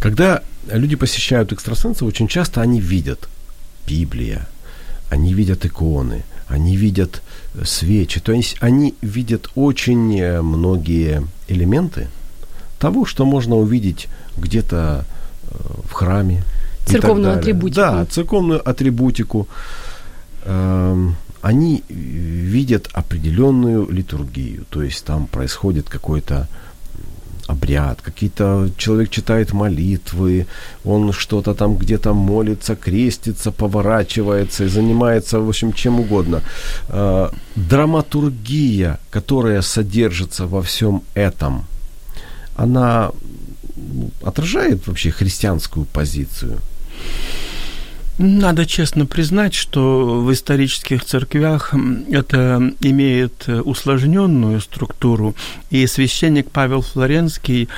[0.00, 3.28] Когда люди посещают экстрасенса, очень часто они видят
[3.88, 4.46] Библия,
[5.10, 7.22] они видят иконы, они видят
[7.54, 12.08] э, свечи, то есть они видят очень э, многие элементы
[12.78, 15.04] того, что можно увидеть где-то
[15.42, 16.42] э, в храме.
[16.86, 17.76] Церковную атрибутику.
[17.76, 19.46] Да, церковную атрибутику.
[20.44, 26.48] Эм, Они видят определенную литургию, то есть там происходит какой-то
[27.48, 30.46] обряд, какие-то человек читает молитвы,
[30.84, 36.42] он что-то там где-то молится, крестится, поворачивается и занимается, в общем, чем угодно.
[36.88, 41.64] Э, Драматургия, которая содержится во всем этом,
[42.56, 43.10] она
[44.22, 46.58] отражает вообще христианскую позицию.
[48.18, 51.72] Надо честно признать, что в исторических церквях
[52.10, 55.36] это имеет э, усложненную структуру,
[55.70, 57.68] и священник Павел Флоренский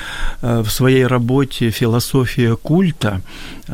[0.41, 3.21] э, в своей работе «Философия культа»,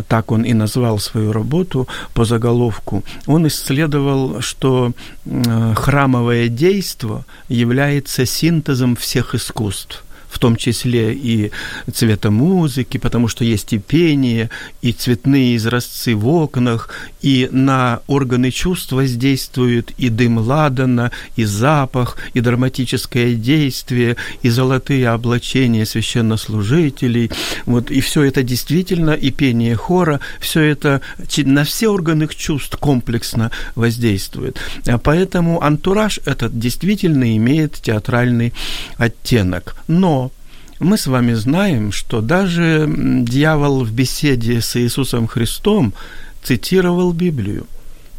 [0.09, 4.91] так он и назвал свою работу по заголовку, он исследовал, что
[5.23, 10.03] э, храмовое действо является синтезом всех искусств
[10.37, 11.51] в том числе и
[11.91, 14.51] цвета музыки, потому что есть и пение,
[14.83, 16.89] и цветные изразцы в окнах,
[17.23, 25.09] и на органы чувств воздействуют и дым ладана, и запах, и драматическое действие, и золотые
[25.09, 27.31] облачения священнослужителей.
[27.65, 31.01] Вот, и все это действительно, и пение хора, все это
[31.37, 34.59] на все органы чувств комплексно воздействует.
[34.85, 38.53] А поэтому антураж этот действительно имеет театральный
[38.97, 39.75] оттенок.
[39.87, 40.26] Но
[40.79, 45.93] мы с вами знаем, что даже дьявол в беседе с Иисусом Христом
[46.43, 47.65] цитировал Библию.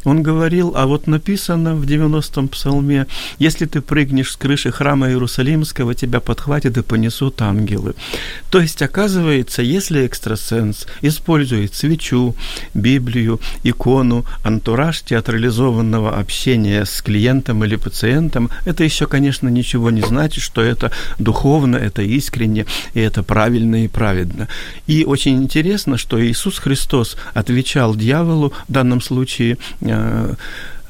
[0.05, 5.93] Он говорил, а вот написано в 90-м псалме, если ты прыгнешь с крыши храма Иерусалимского,
[5.95, 7.95] тебя подхватят и понесут ангелы.
[8.49, 12.35] То есть, оказывается, если экстрасенс использует свечу,
[12.73, 20.43] Библию, икону, антураж театрализованного общения с клиентом или пациентом, это еще, конечно, ничего не значит,
[20.43, 24.47] что это духовно, это искренне, и это правильно и праведно.
[24.87, 29.57] И очень интересно, что Иисус Христос отвечал дьяволу в данном случае
[29.91, 30.33] euh,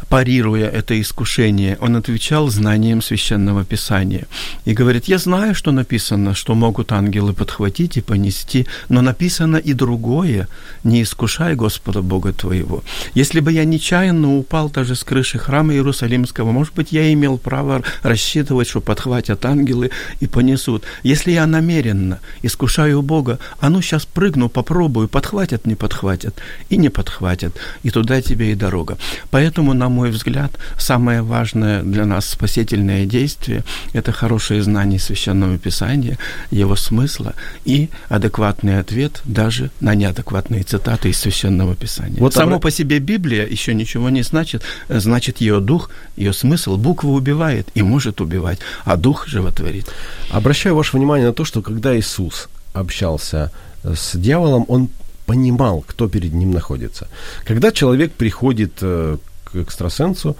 [0.09, 4.25] парируя это искушение, он отвечал знанием священного писания.
[4.65, 9.73] И говорит, я знаю, что написано, что могут ангелы подхватить и понести, но написано и
[9.73, 10.47] другое,
[10.83, 12.83] не искушай Господа Бога твоего.
[13.13, 17.83] Если бы я нечаянно упал даже с крыши храма Иерусалимского, может быть, я имел право
[18.01, 20.83] рассчитывать, что подхватят ангелы и понесут.
[21.03, 26.35] Если я намеренно искушаю Бога, а ну сейчас прыгну, попробую, подхватят, не подхватят,
[26.69, 28.97] и не подхватят, и туда тебе и дорога.
[29.29, 36.17] Поэтому нам мой взгляд, самое важное для нас спасительное действие– это хорошее знание Священного Писания,
[36.51, 37.33] его смысла
[37.65, 42.19] и адекватный ответ даже на неадекватные цитаты из Священного Писания.
[42.19, 42.59] Вот Само обра...
[42.59, 46.77] по себе Библия еще ничего не значит, значит ее дух, ее смысл.
[46.77, 49.87] Буква убивает и может убивать, а дух животворит.
[50.31, 53.51] Обращаю ваше внимание на то, что когда Иисус общался
[53.83, 54.89] с дьяволом, он
[55.25, 57.07] понимал, кто перед ним находится.
[57.45, 59.17] Когда человек приходит э,
[59.51, 60.35] к экстрасенсу,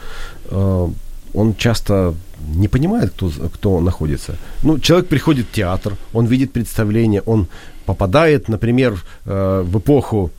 [0.46, 0.88] э,
[1.34, 2.14] он часто
[2.56, 4.36] не понимает, кто, кто находится.
[4.64, 7.48] Ну, человек приходит в театр, он видит представление, он
[7.86, 10.32] попадает, например, э, в эпоху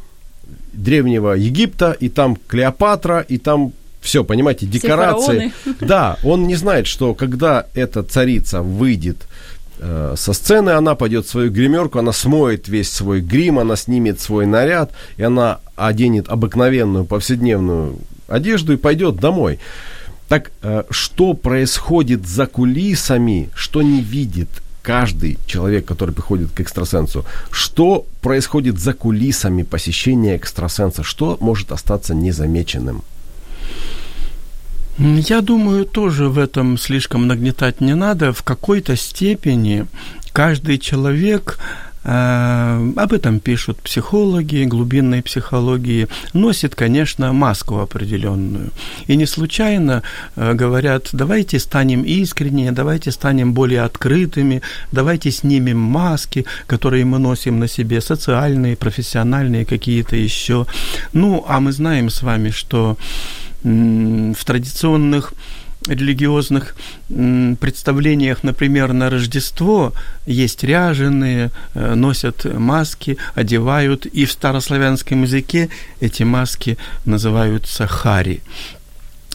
[0.72, 5.52] древнего Египта, и там Клеопатра, и там все, понимаете, декорации.
[5.80, 9.16] Да, он не знает, что когда эта царица выйдет
[9.78, 14.20] э, со сцены, она пойдет в свою гримерку, она смоет весь свой грим, она снимет
[14.20, 17.98] свой наряд, и она оденет обыкновенную повседневную
[18.30, 19.58] одежду и пойдет домой.
[20.28, 24.48] Так э, что происходит за кулисами, что не видит
[24.82, 27.24] каждый человек, который приходит к экстрасенсу?
[27.50, 31.02] Что происходит за кулисами посещения экстрасенса?
[31.02, 33.02] Что может остаться незамеченным?
[34.98, 38.32] Я думаю, тоже в этом слишком нагнетать не надо.
[38.32, 39.86] В какой-то степени
[40.32, 41.58] каждый человек
[42.02, 46.08] об этом пишут психологи, глубинной психологии.
[46.32, 48.70] Носит, конечно, маску определенную.
[49.06, 50.02] И не случайно
[50.36, 57.58] э, говорят, давайте станем искреннее, давайте станем более открытыми, давайте снимем маски, которые мы носим
[57.58, 60.66] на себе, социальные, профессиональные, какие-то еще.
[61.12, 62.96] Ну, а мы знаем с вами, что
[63.62, 65.34] в традиционных
[65.86, 66.74] религиозных
[67.08, 69.92] представлениях, например, на Рождество
[70.26, 75.70] есть ряженые, э, носят маски, одевают, и в старославянском языке
[76.00, 78.42] эти маски называются хари.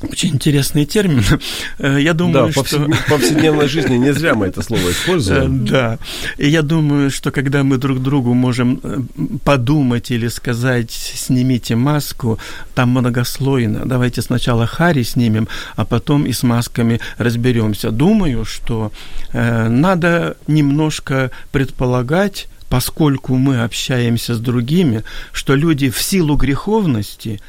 [0.02, 1.24] Очень интересный термин.
[1.78, 2.80] Э, я думаю, да, что...
[2.80, 5.66] в повседневной жизни не зря мы это слово используем.
[5.66, 6.00] Э, да.
[6.38, 9.00] И я думаю, что когда мы друг другу можем э,
[9.43, 12.39] подумать или сказать «снимите маску»,
[12.74, 13.86] там многослойно.
[13.86, 17.91] Давайте сначала хари снимем, а потом и с масками разберемся.
[17.91, 18.91] Думаю, что
[19.34, 27.41] надо немножко предполагать, поскольку мы общаемся с другими, что люди в силу греховности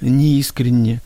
[0.00, 1.00] неискренне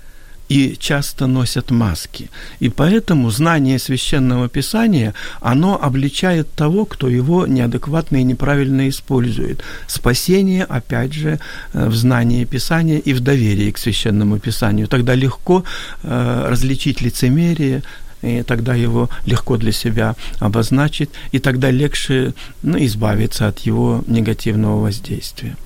[0.49, 2.31] и часто носят маски.
[2.61, 9.63] И поэтому знание священного писания, оно обличает того, кто его неадекватно и неправильно использует.
[9.87, 11.39] Спасение, опять же,
[11.73, 14.89] э, в знании писания и в доверии к священному писанию.
[14.89, 15.65] Тогда легко
[16.03, 17.83] э, различить лицемерие,
[18.23, 22.33] и тогда его легко для себя обозначить, и тогда легче
[22.63, 25.57] ну, избавиться от его негативного воздействия.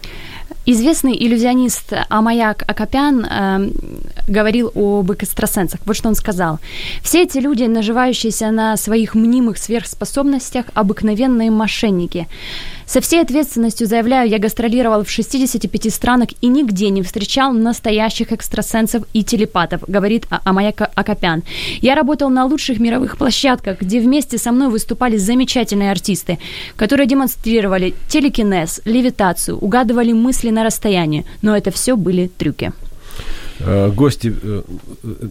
[0.73, 3.71] Известный иллюзионист Амаяк Акопян э,
[4.29, 5.81] говорил об экстрасенсах.
[5.85, 6.61] Вот что он сказал.
[7.03, 12.29] Все эти люди, наживающиеся на своих мнимых сверхспособностях, обыкновенные мошенники.
[12.91, 19.05] Со всей ответственностью заявляю, я гастролировал в 65 странах и нигде не встречал настоящих экстрасенсов
[19.13, 21.45] и телепатов, говорит а- Амая Акопян.
[21.81, 26.41] Я работал на лучших мировых площадках, где вместе со мной выступали замечательные артисты,
[26.75, 32.73] которые демонстрировали телекинез, левитацию, угадывали мысли на расстоянии, но это все были трюки.
[33.63, 34.63] Э, гости, э,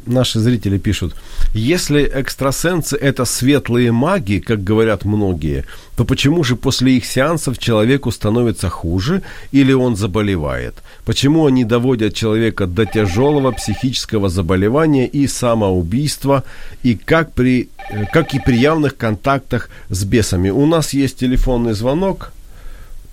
[0.06, 1.16] наши зрители пишут,
[1.54, 5.66] если экстрасенсы– это светлые маги, как говорят многие,
[5.98, 10.76] то почему же после их сеансов человеку становится хуже или он заболевает?
[11.06, 16.44] Почему они доводят человека до тяжелого психического заболевания и самоубийства,
[16.84, 20.52] и как, при, э, как и при явных контактах с бесами?
[20.52, 22.32] У нас есть телефонный звонок.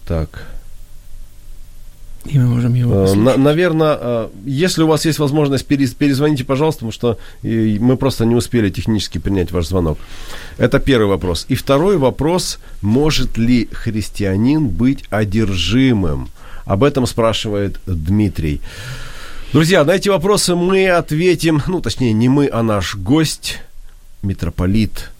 [0.06, 0.46] Так,
[2.26, 6.86] и мы можем его э, На, Наверное, э, если у вас есть возможность, перезвоните, пожалуйста,
[6.86, 9.98] потому что мы просто не успели технически принять ваш звонок.
[10.58, 11.46] Это первый вопрос.
[11.48, 16.28] И второй вопрос, может ли христианин быть одержимым?
[16.64, 18.60] Об этом спрашивает Дмитрий.
[19.52, 23.58] Друзья, на эти вопросы мы ответим, ну, точнее, не мы, а наш гость,
[24.22, 25.10] митрополит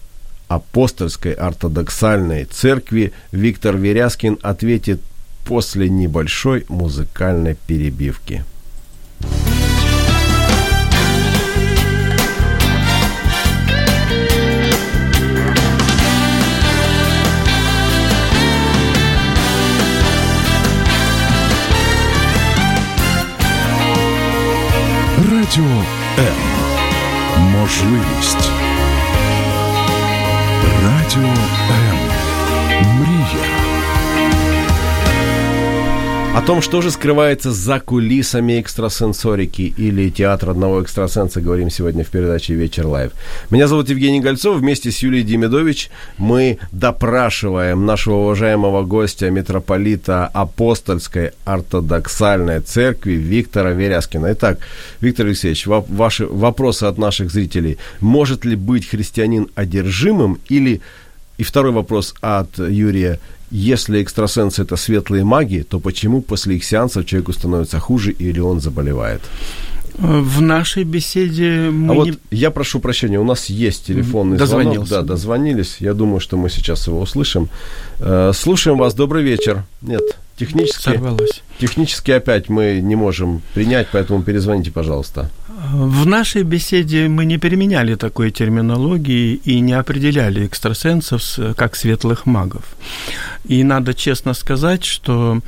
[0.49, 5.01] апостольской ортодоксальной церкви Виктор Веряскин ответит
[5.46, 8.44] после небольшой музыкальной перебивки.
[25.32, 25.84] Радіо
[26.20, 26.36] М.
[27.40, 28.50] Можливість.
[30.84, 31.30] Радіо
[31.72, 31.98] М.
[33.00, 33.15] Мрія.
[36.37, 42.09] О том, что же скрывается за кулисами экстрасенсорики или театр одного экстрасенса, говорим сегодня в
[42.09, 43.13] передаче «Вечер live».
[43.49, 44.59] Меня зовут Евгений Гольцов.
[44.59, 54.35] Вместе с Юлией Демидович мы допрашиваем нашего уважаемого гостя, митрополита Апостольской ортодоксальной церкви Виктора Веряскина.
[54.35, 54.59] Итак,
[55.01, 57.79] Виктор Алексеевич, ваши вопросы от наших зрителей.
[58.01, 60.83] Может ли быть христианин одержимым или...
[61.39, 63.19] И второй вопрос от Юрия–
[63.51, 68.61] если экстрасенсы это светлые маги, то почему после их сеансов человеку становится хуже или он
[68.61, 69.21] заболевает?
[69.99, 72.19] В нашей беседе мы А вот не...
[72.31, 74.87] я прошу прощения, у нас есть телефонный звонок.
[74.89, 75.77] Да, дозвонились.
[75.81, 77.49] Я думаю, что мы сейчас его услышим.
[78.01, 78.93] Э, слушаем вас.
[78.93, 79.65] Добрый вечер.
[79.81, 80.03] Нет,
[80.37, 80.83] технически...
[80.83, 81.43] Сорвалось.
[81.59, 85.31] Технически опять мы не можем принять, поэтому перезвоните, пожалуйста.
[85.73, 91.23] В нашей беседе мы не переменяли такой терминологии и не определяли экстрасенсов
[91.57, 92.65] как светлых магов.
[93.45, 95.41] И надо честно сказать, что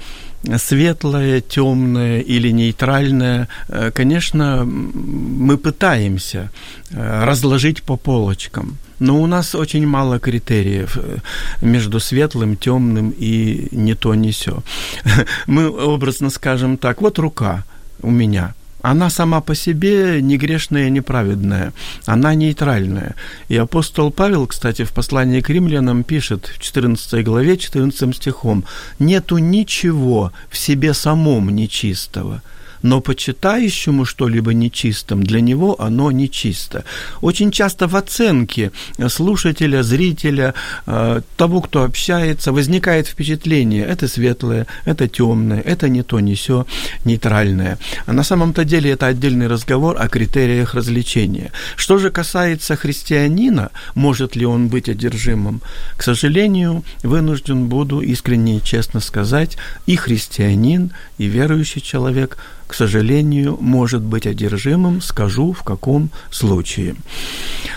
[0.57, 6.51] светлое, темное или нейтральное, э, конечно, мы пытаемся
[6.91, 8.77] э, разложить по полочкам.
[9.01, 11.19] Но у нас очень мало критериев э,
[11.61, 14.63] между светлым, темным и не то, не все.
[15.47, 17.65] Мы образно скажем так, вот рука
[18.03, 21.73] у меня– она сама по себе не грешная, не праведная,
[22.07, 23.15] она нейтральная.
[23.49, 28.65] И апостол Павел, кстати, в послании к римлянам пишет в 14 главе, 14 стихом,
[28.99, 32.43] «Нету ничего в себе самом нечистого,
[32.83, 36.85] но почитающему что-либо нечистым, для него оно нечисто.
[37.21, 38.73] Очень часто в оценке
[39.09, 40.55] слушателя, зрителя,
[40.87, 46.67] э, того, кто общается, возникает впечатление, это светлое, это темное, это не то, не все,
[47.05, 47.79] нейтральное.
[48.07, 51.53] А на самом-то деле это отдельный разговор о критериях развлечения.
[51.77, 55.61] Что же касается христианина, может ли он быть одержимым?
[55.97, 59.57] К сожалению, вынужден буду искренне и честно сказать,
[59.87, 62.39] и христианин, и верующий человек–
[62.69, 66.95] к сожалению, может быть одержимым, скажу в каком случае.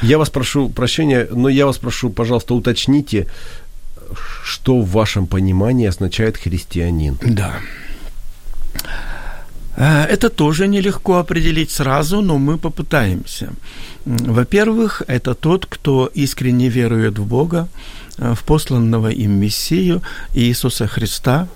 [0.01, 3.27] Я вас прошу прощения, но я вас прошу, пожалуйста, уточните,
[4.43, 7.17] что в вашем понимании означает христианин.
[7.21, 7.53] Да.
[9.77, 13.53] Э, это тоже нелегко определить сразу, но мы попытаемся.
[14.05, 17.67] Во-первых, это тот, кто искренне верует в Бога,
[18.17, 20.01] в посланного им Мессию
[20.33, 21.47] Иисуса Христа,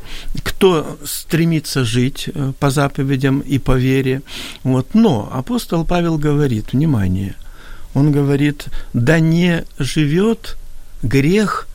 [0.44, 4.22] кто стремится жить э, по заповедям и по вере.
[4.64, 4.94] Вот.
[4.94, 7.36] Но апостол Павел говорит, внимание,
[7.94, 10.58] он говорит, да не живет
[11.02, 11.68] грех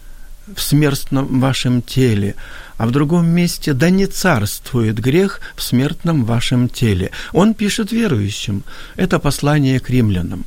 [0.54, 2.34] в смертном вашем теле,
[2.76, 7.10] а в другом месте «Да не царствует грех в смертном вашем теле».
[7.32, 8.64] Он пишет верующим.
[8.96, 10.44] Это послание к римлянам.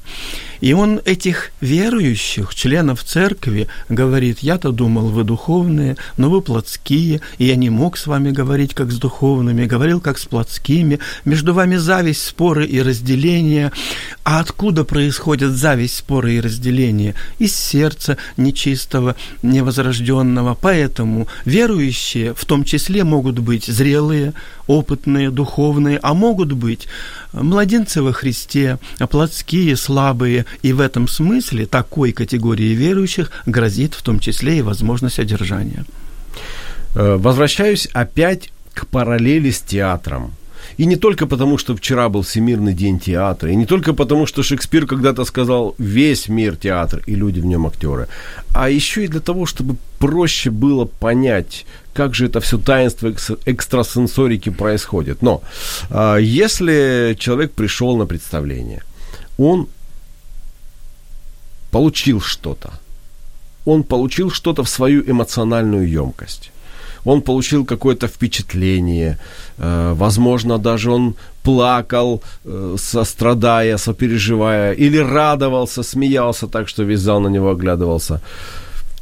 [0.63, 7.45] И он этих верующих, членов церкви, говорит, я-то думал, вы духовные, но вы плотские, и
[7.45, 10.99] я не мог с вами говорить, как с духовными, говорил, как с плотскими.
[11.25, 13.71] Между вами зависть, споры и разделения.
[14.23, 17.13] А откуда происходят зависть, споры и разделения?
[17.37, 20.57] Из сердца нечистого, невозражения новорожденного.
[20.59, 24.33] Поэтому верующие в том числе могут быть зрелые,
[24.67, 26.87] опытные, духовные, а могут быть
[27.33, 30.45] младенцы во Христе, плотские, слабые.
[30.61, 35.85] И в этом смысле такой категории верующих грозит в том числе и возможность одержания.
[36.95, 40.33] Э, возвращаюсь опять к параллели с театром.
[40.77, 44.43] И не только потому, что вчера был Всемирный день театра, и не только потому, что
[44.43, 48.07] Шекспир когда-то сказал «весь мир театр, и люди в нем актеры»,
[48.53, 53.13] а еще и для того, чтобы проще было понять, как же это все таинство
[53.45, 55.21] экстрасенсорики происходит.
[55.21, 55.43] Но
[55.89, 58.83] а, если человек пришел на представление,
[59.37, 59.67] он
[61.73, 62.69] получил что-то,
[63.65, 66.51] он получил что-то в свою эмоциональную емкость
[67.05, 69.17] он получил какое-то впечатление,
[69.57, 77.19] э, возможно, даже он плакал, э, сострадая, сопереживая, или радовался, смеялся так, что весь зал
[77.19, 78.21] на него оглядывался.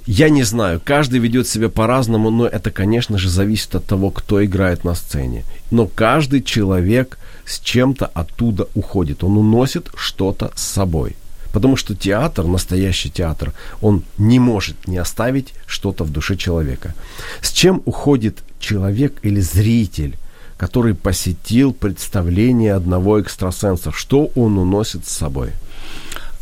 [0.07, 4.43] Я не знаю, каждый ведет себя по-разному, но это, конечно же, зависит от того, кто
[4.43, 5.43] играет на сцене.
[5.71, 11.15] Но каждый человек с чем-то оттуда уходит, он уносит что-то с собой.
[11.53, 16.93] Потому что театр, настоящий театр, он не может не оставить что-то в душе человека.
[17.41, 20.15] С чем уходит человек или зритель,
[20.57, 23.91] который посетил представление одного экстрасенса?
[23.91, 25.49] Что он уносит с собой?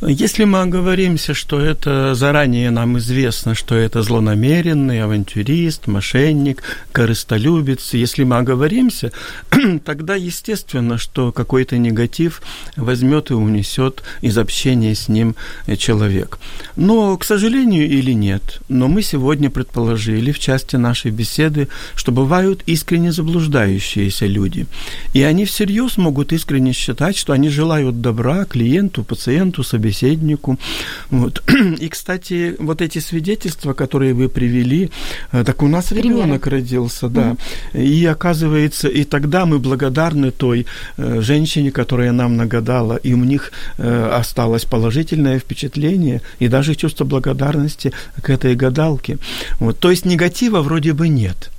[0.01, 8.23] Если мы оговоримся, что это заранее нам известно, что это злонамеренный авантюрист, мошенник, корыстолюбец, если
[8.23, 9.11] мы оговоримся,
[9.83, 12.41] тогда естественно, что какой-то негатив
[12.77, 15.35] возьмет и унесет из общения с ним
[15.77, 16.39] человек.
[16.77, 22.63] Но, к сожалению или нет, но мы сегодня предположили в части нашей беседы, что бывают
[22.67, 24.65] искренне заблуждающиеся люди.
[25.13, 30.57] И они всерьез могут искренне считать, что они желают добра клиенту, пациенту, собеседнику, собеседнику.
[31.09, 31.43] Вот.
[31.79, 34.89] И, кстати, вот эти свидетельства, которые вы привели,
[35.31, 37.35] э, так у нас ребенок родился, да.
[37.73, 37.83] Mm-hmm.
[37.83, 40.65] И оказывается, и тогда мы благодарны той
[40.97, 47.05] э, женщине, которая нам нагадала, и у них э, осталось положительное впечатление и даже чувство
[47.05, 49.17] благодарности к этой гадалке.
[49.59, 49.79] Вот.
[49.79, 51.49] То есть негатива вроде бы нет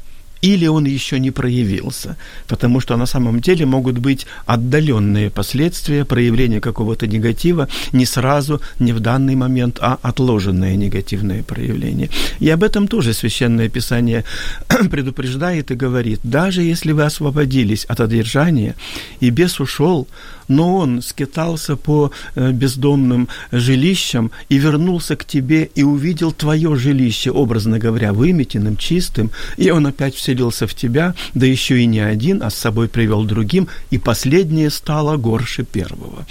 [0.42, 2.16] или он еще не проявился,
[2.48, 8.92] потому что на самом деле могут быть отдаленные последствия проявления какого-то негатива не сразу, не
[8.92, 12.10] в данный момент, а отложенное негативное проявление.
[12.38, 14.24] И об этом тоже Священное Писание
[14.90, 18.74] предупреждает и говорит, даже если вы освободились от одержания,
[19.20, 20.08] и бес ушел,
[20.50, 27.30] но он скитался по э, бездомным жилищам и вернулся к тебе и увидел твое жилище,
[27.30, 32.42] образно говоря, выметенным, чистым, и он опять вселился в тебя, да еще и не один,
[32.42, 36.26] а с собой привел другим, и последнее стало горше первого.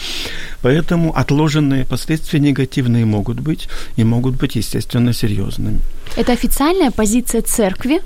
[0.61, 5.79] Поэтому отложенные последствия негативные могут быть и могут быть, естественно, серьезными.
[6.17, 8.01] Это официальная позиция церкви?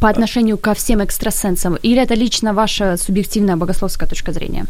[0.00, 1.76] по отношению ко всем экстрасенсам?
[1.82, 4.66] Или это лично ваша субъективная богословская точка зрения?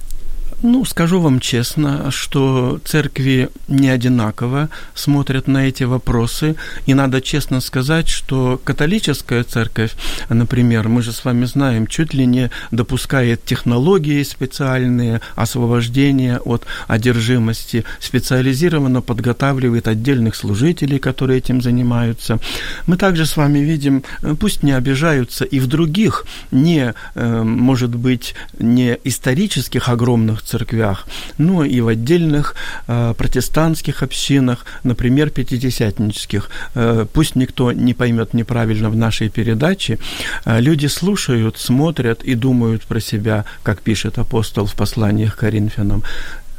[0.60, 7.60] Ну, скажу вам честно, что церкви не одинаково смотрят на эти вопросы, и надо честно
[7.60, 9.92] сказать, что католическая церковь,
[10.28, 17.84] например, мы же с вами знаем, чуть ли не допускает технологии специальные, освобождения от одержимости,
[18.00, 22.40] специализированно подготавливает отдельных служителей, которые этим занимаются.
[22.86, 27.94] Мы также с вами видим, э, пусть не обижаются и в других, не, э, может
[27.94, 31.06] быть, не исторических огромных церквях,
[31.38, 32.54] но и в отдельных
[32.86, 36.50] э, протестантских общинах, например, пятидесятнических.
[36.74, 39.98] Э, пусть никто не поймет неправильно в нашей передаче,
[40.44, 46.02] э, люди слушают, смотрят и думают про себя, как пишет апостол в посланиях к Коринфянам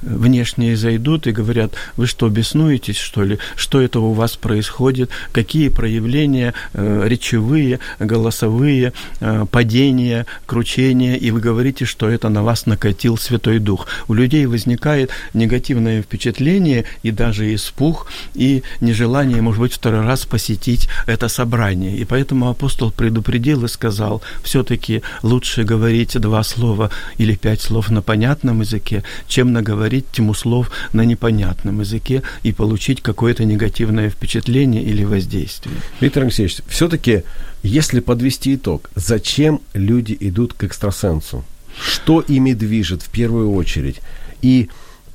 [0.01, 3.39] внешние зайдут и говорят, вы что, беснуетесь, что ли?
[3.55, 5.09] Что это у вас происходит?
[5.31, 11.15] Какие проявления э, речевые, голосовые, э, падения, кручения?
[11.15, 13.87] И вы говорите, что это на вас накатил Святой Дух.
[14.07, 20.87] У людей возникает негативное впечатление и даже испуг, и нежелание, может быть, второй раз посетить
[21.07, 21.97] это собрание.
[21.97, 28.01] И поэтому апостол предупредил и сказал, все-таки лучше говорить два слова или пять слов на
[28.01, 34.83] понятном языке, чем наговорить говорить тьму слов на непонятном языке и получить какое-то негативное впечатление
[34.83, 35.75] или воздействие.
[35.99, 37.23] Виктор Алексеевич, все-таки,
[37.63, 41.43] если подвести итог, зачем люди идут к экстрасенсу?
[41.81, 44.01] Что ими движет в первую очередь?
[44.43, 44.69] И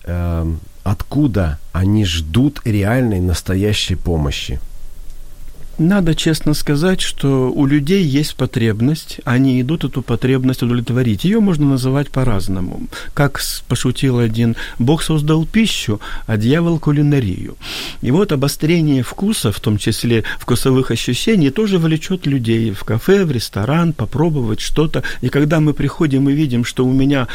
[0.05, 4.59] э, откуда они ждут реальной, настоящей помощи?
[5.79, 11.25] Надо честно сказать, что у людей есть потребность, они идут эту потребность удовлетворить.
[11.25, 12.83] Ее можно называть по-разному.
[13.13, 17.57] Как пошутил один, Бог создал пищу, а дьявол кулинарию.
[18.03, 23.33] И вот обострение вкуса, в том числе вкусовых ощущений, тоже влечет людей в кафе, в
[23.33, 25.03] ресторан, попробовать что-то.
[25.23, 27.27] И когда мы приходим и видим, что у меня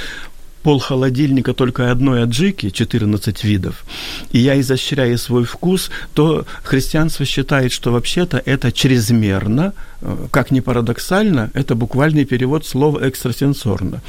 [0.63, 3.85] пол холодильника только одной аджики, 14 видов,
[4.31, 10.59] и я изощряю свой вкус, то христианство считает, что вообще-то это чрезмерно, э, как ни
[10.59, 14.01] парадоксально, это буквальный перевод слова экстрасенсорно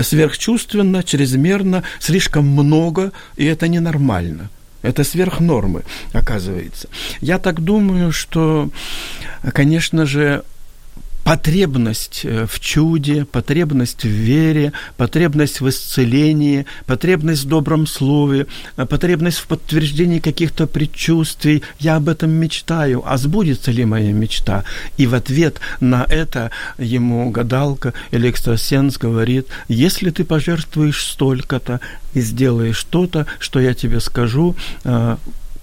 [0.00, 4.50] сверхчувственно, чрезмерно, слишком много, и это ненормально.
[4.82, 5.82] Это сверх нормы,
[6.12, 6.88] оказывается.
[7.20, 8.70] Я так думаю, что,
[9.52, 10.44] конечно же,
[11.28, 18.46] потребность э, в чуде, потребность в вере, потребность в исцелении, потребность в добром слове,
[18.78, 21.62] э, потребность в подтверждении каких-то предчувствий.
[21.78, 23.02] Я об этом мечтаю.
[23.04, 24.64] А сбудется ли моя мечта?
[24.96, 31.80] И в ответ на это ему гадалка или экстрасенс говорит, если ты пожертвуешь столько-то
[32.14, 35.16] и сделаешь что-то, что я тебе скажу, э,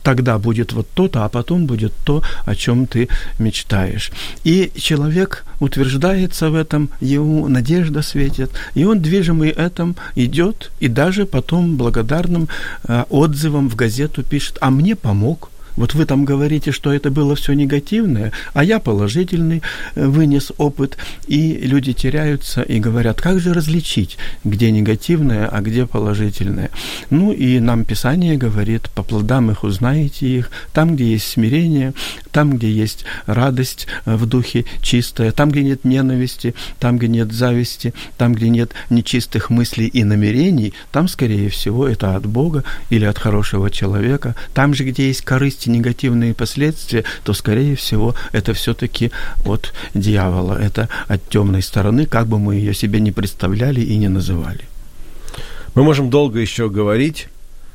[0.05, 4.11] тогда будет вот то-то, а потом будет то, о чем ты мечтаешь.
[4.43, 11.25] И человек утверждается в этом, ему надежда светит, и он, движимый этим, идет и даже
[11.25, 12.47] потом благодарным
[12.87, 17.35] э, отзывом в газету пишет, а мне помог, вот вы там говорите, что это было
[17.35, 19.61] все негативное, а я положительный
[19.95, 20.97] э, вынес опыт,
[21.27, 26.69] и люди теряются и говорят, как же различить, где негативное, а где положительное.
[27.09, 31.93] Ну и нам Писание говорит, по плодам их узнаете их, там, где есть смирение,
[32.31, 37.31] там, где есть радость э, в духе чистая, там, где нет ненависти, там, где нет
[37.31, 43.05] зависти, там, где нет нечистых мыслей и намерений, там, скорее всего, это от Бога или
[43.05, 44.35] от хорошего человека.
[44.53, 49.11] Там же, где есть корысть есть негативные последствия, то, скорее всего, это все-таки
[49.45, 54.09] от дьявола, это от темной стороны, как бы мы ее себе не представляли и не
[54.09, 54.61] называли.
[55.75, 57.27] Мы можем долго еще говорить,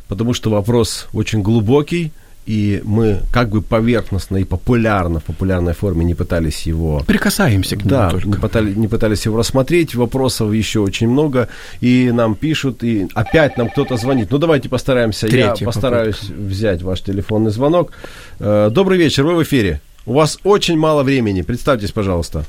[0.08, 2.12] потому что вопрос очень глубокий,
[2.46, 7.02] и мы как бы поверхностно и популярно, в популярной форме не пытались его...
[7.06, 8.28] Прикасаемся к нему да, только.
[8.28, 11.48] Не, пытались, не пытались его рассмотреть, вопросов еще очень много,
[11.80, 14.30] и нам пишут, и опять нам кто-то звонит.
[14.30, 16.42] Ну, давайте постараемся, Третья я постараюсь попытка.
[16.42, 17.92] взять ваш телефонный звонок.
[18.38, 19.80] Э, добрый вечер, вы в эфире.
[20.06, 22.44] У вас очень мало времени, представьтесь, пожалуйста.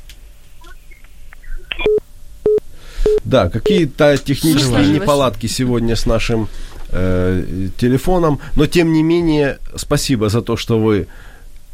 [3.24, 6.50] Да, какие-то технические неполадки сегодня с нашим
[6.92, 8.40] э, телефоном.
[8.56, 11.08] Но тем не менее, спасибо за то, что вы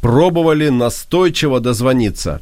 [0.01, 2.41] пробовали настойчиво дозвониться.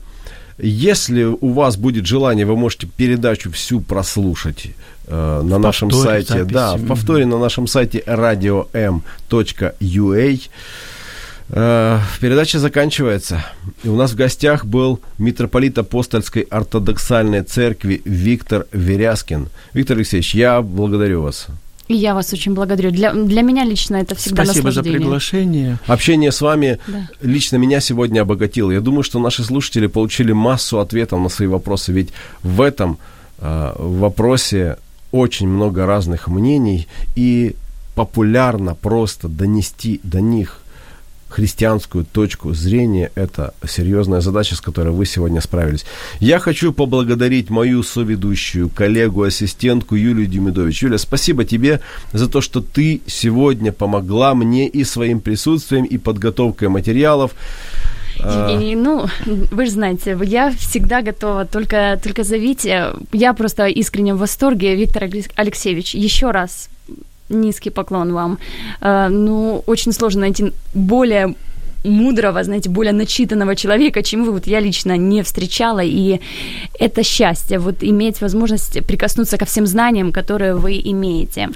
[0.57, 4.67] Если у вас будет желание, вы можете передачу всю прослушать
[5.07, 6.33] э, на нашем сайте.
[6.33, 6.53] Записи.
[6.53, 9.01] Да, в повторе на нашем сайте radio.m.ua.
[11.49, 13.45] Э, передача заканчивается.
[13.83, 19.49] И у нас в гостях был митрополит апостольской ортодоксальной церкви Виктор Веряскин.
[19.73, 21.47] Виктор Алексеевич, я благодарю вас.
[21.87, 22.91] И я вас очень благодарю.
[22.91, 25.77] Для, для меня лично это всегда Спасибо за приглашение.
[25.87, 27.07] Общение с вами да.
[27.21, 28.71] лично меня сегодня обогатило.
[28.71, 31.91] Я думаю, что наши слушатели получили массу ответов на свои вопросы.
[31.91, 32.09] Ведь
[32.41, 32.97] в этом
[33.37, 34.77] э, вопросе
[35.11, 36.87] очень много разных мнений.
[37.15, 37.55] И
[37.93, 40.61] популярно просто донести до них
[41.35, 45.85] христианскую точку зрения, это серьезная задача, с которой вы сегодня справились.
[46.21, 50.83] Я хочу поблагодарить мою соведущую, коллегу, ассистентку Юлию Демидович.
[50.83, 51.81] Юля, спасибо тебе
[52.13, 57.31] за то, что ты сегодня помогла мне и своим присутствием, и подготовкой материалов.
[58.17, 62.93] Евгений, ну, вы же знаете, я всегда готова, только, только зовите.
[63.11, 65.95] Я просто искренне в восторге, Виктор Алексеевич.
[65.95, 66.69] Еще раз
[67.29, 68.37] низкий поклон вам.
[68.81, 71.35] Э, ну, очень сложно найти более
[71.85, 74.31] мудрого, знаете, более начитанного человека, чем вы.
[74.31, 76.19] Вот я лично не встречала, и
[76.79, 81.49] это счастье, вот иметь возможность прикоснуться ко всем знаниям, которые вы имеете.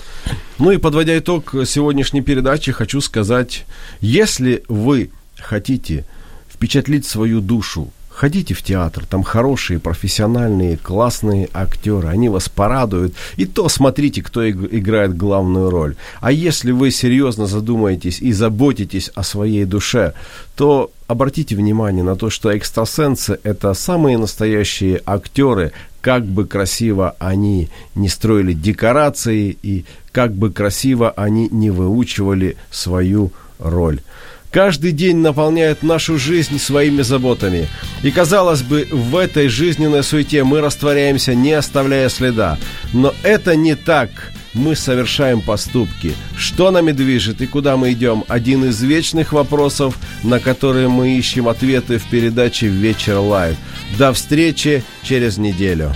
[0.60, 3.66] Ну и подводя итог сегодняшней передачи, хочу сказать,
[4.02, 6.06] если вы хотите
[6.54, 13.14] впечатлить свою душу Ходите в театр, там хорошие, профессиональные, классные актеры, они вас порадуют.
[13.38, 15.96] И то смотрите, кто играет главную роль.
[16.20, 20.16] А если вы серьезно задумаетесь и заботитесь о своей душе,
[20.58, 27.70] то обратите внимание на то, что экстрасенсы– это самые настоящие актеры, как бы красиво они
[27.96, 34.02] не строили декорации и как бы красиво они не выучивали свою роль
[34.52, 37.68] каждый день наполняют нашу жизнь своими заботами.
[38.04, 42.58] И, казалось бы, в этой жизненной суете мы растворяемся, не оставляя следа.
[42.93, 44.10] Но это не так.
[44.54, 46.14] мы совершаем поступки.
[46.38, 48.24] Что нами движет и куда мы идем?
[48.28, 53.58] Один из вечных вопросов, на которые мы ищем ответы в передаче «Вечер live».
[53.97, 55.95] До встречи через неделю.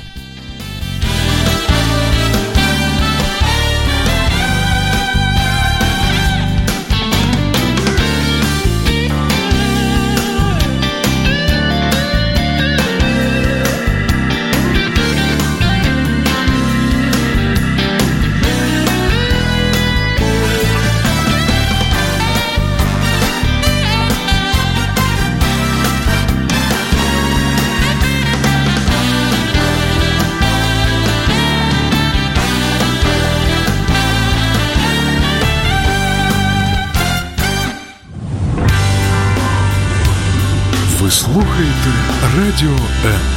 [41.14, 41.94] Слухаєте
[42.38, 43.33] Радіо М.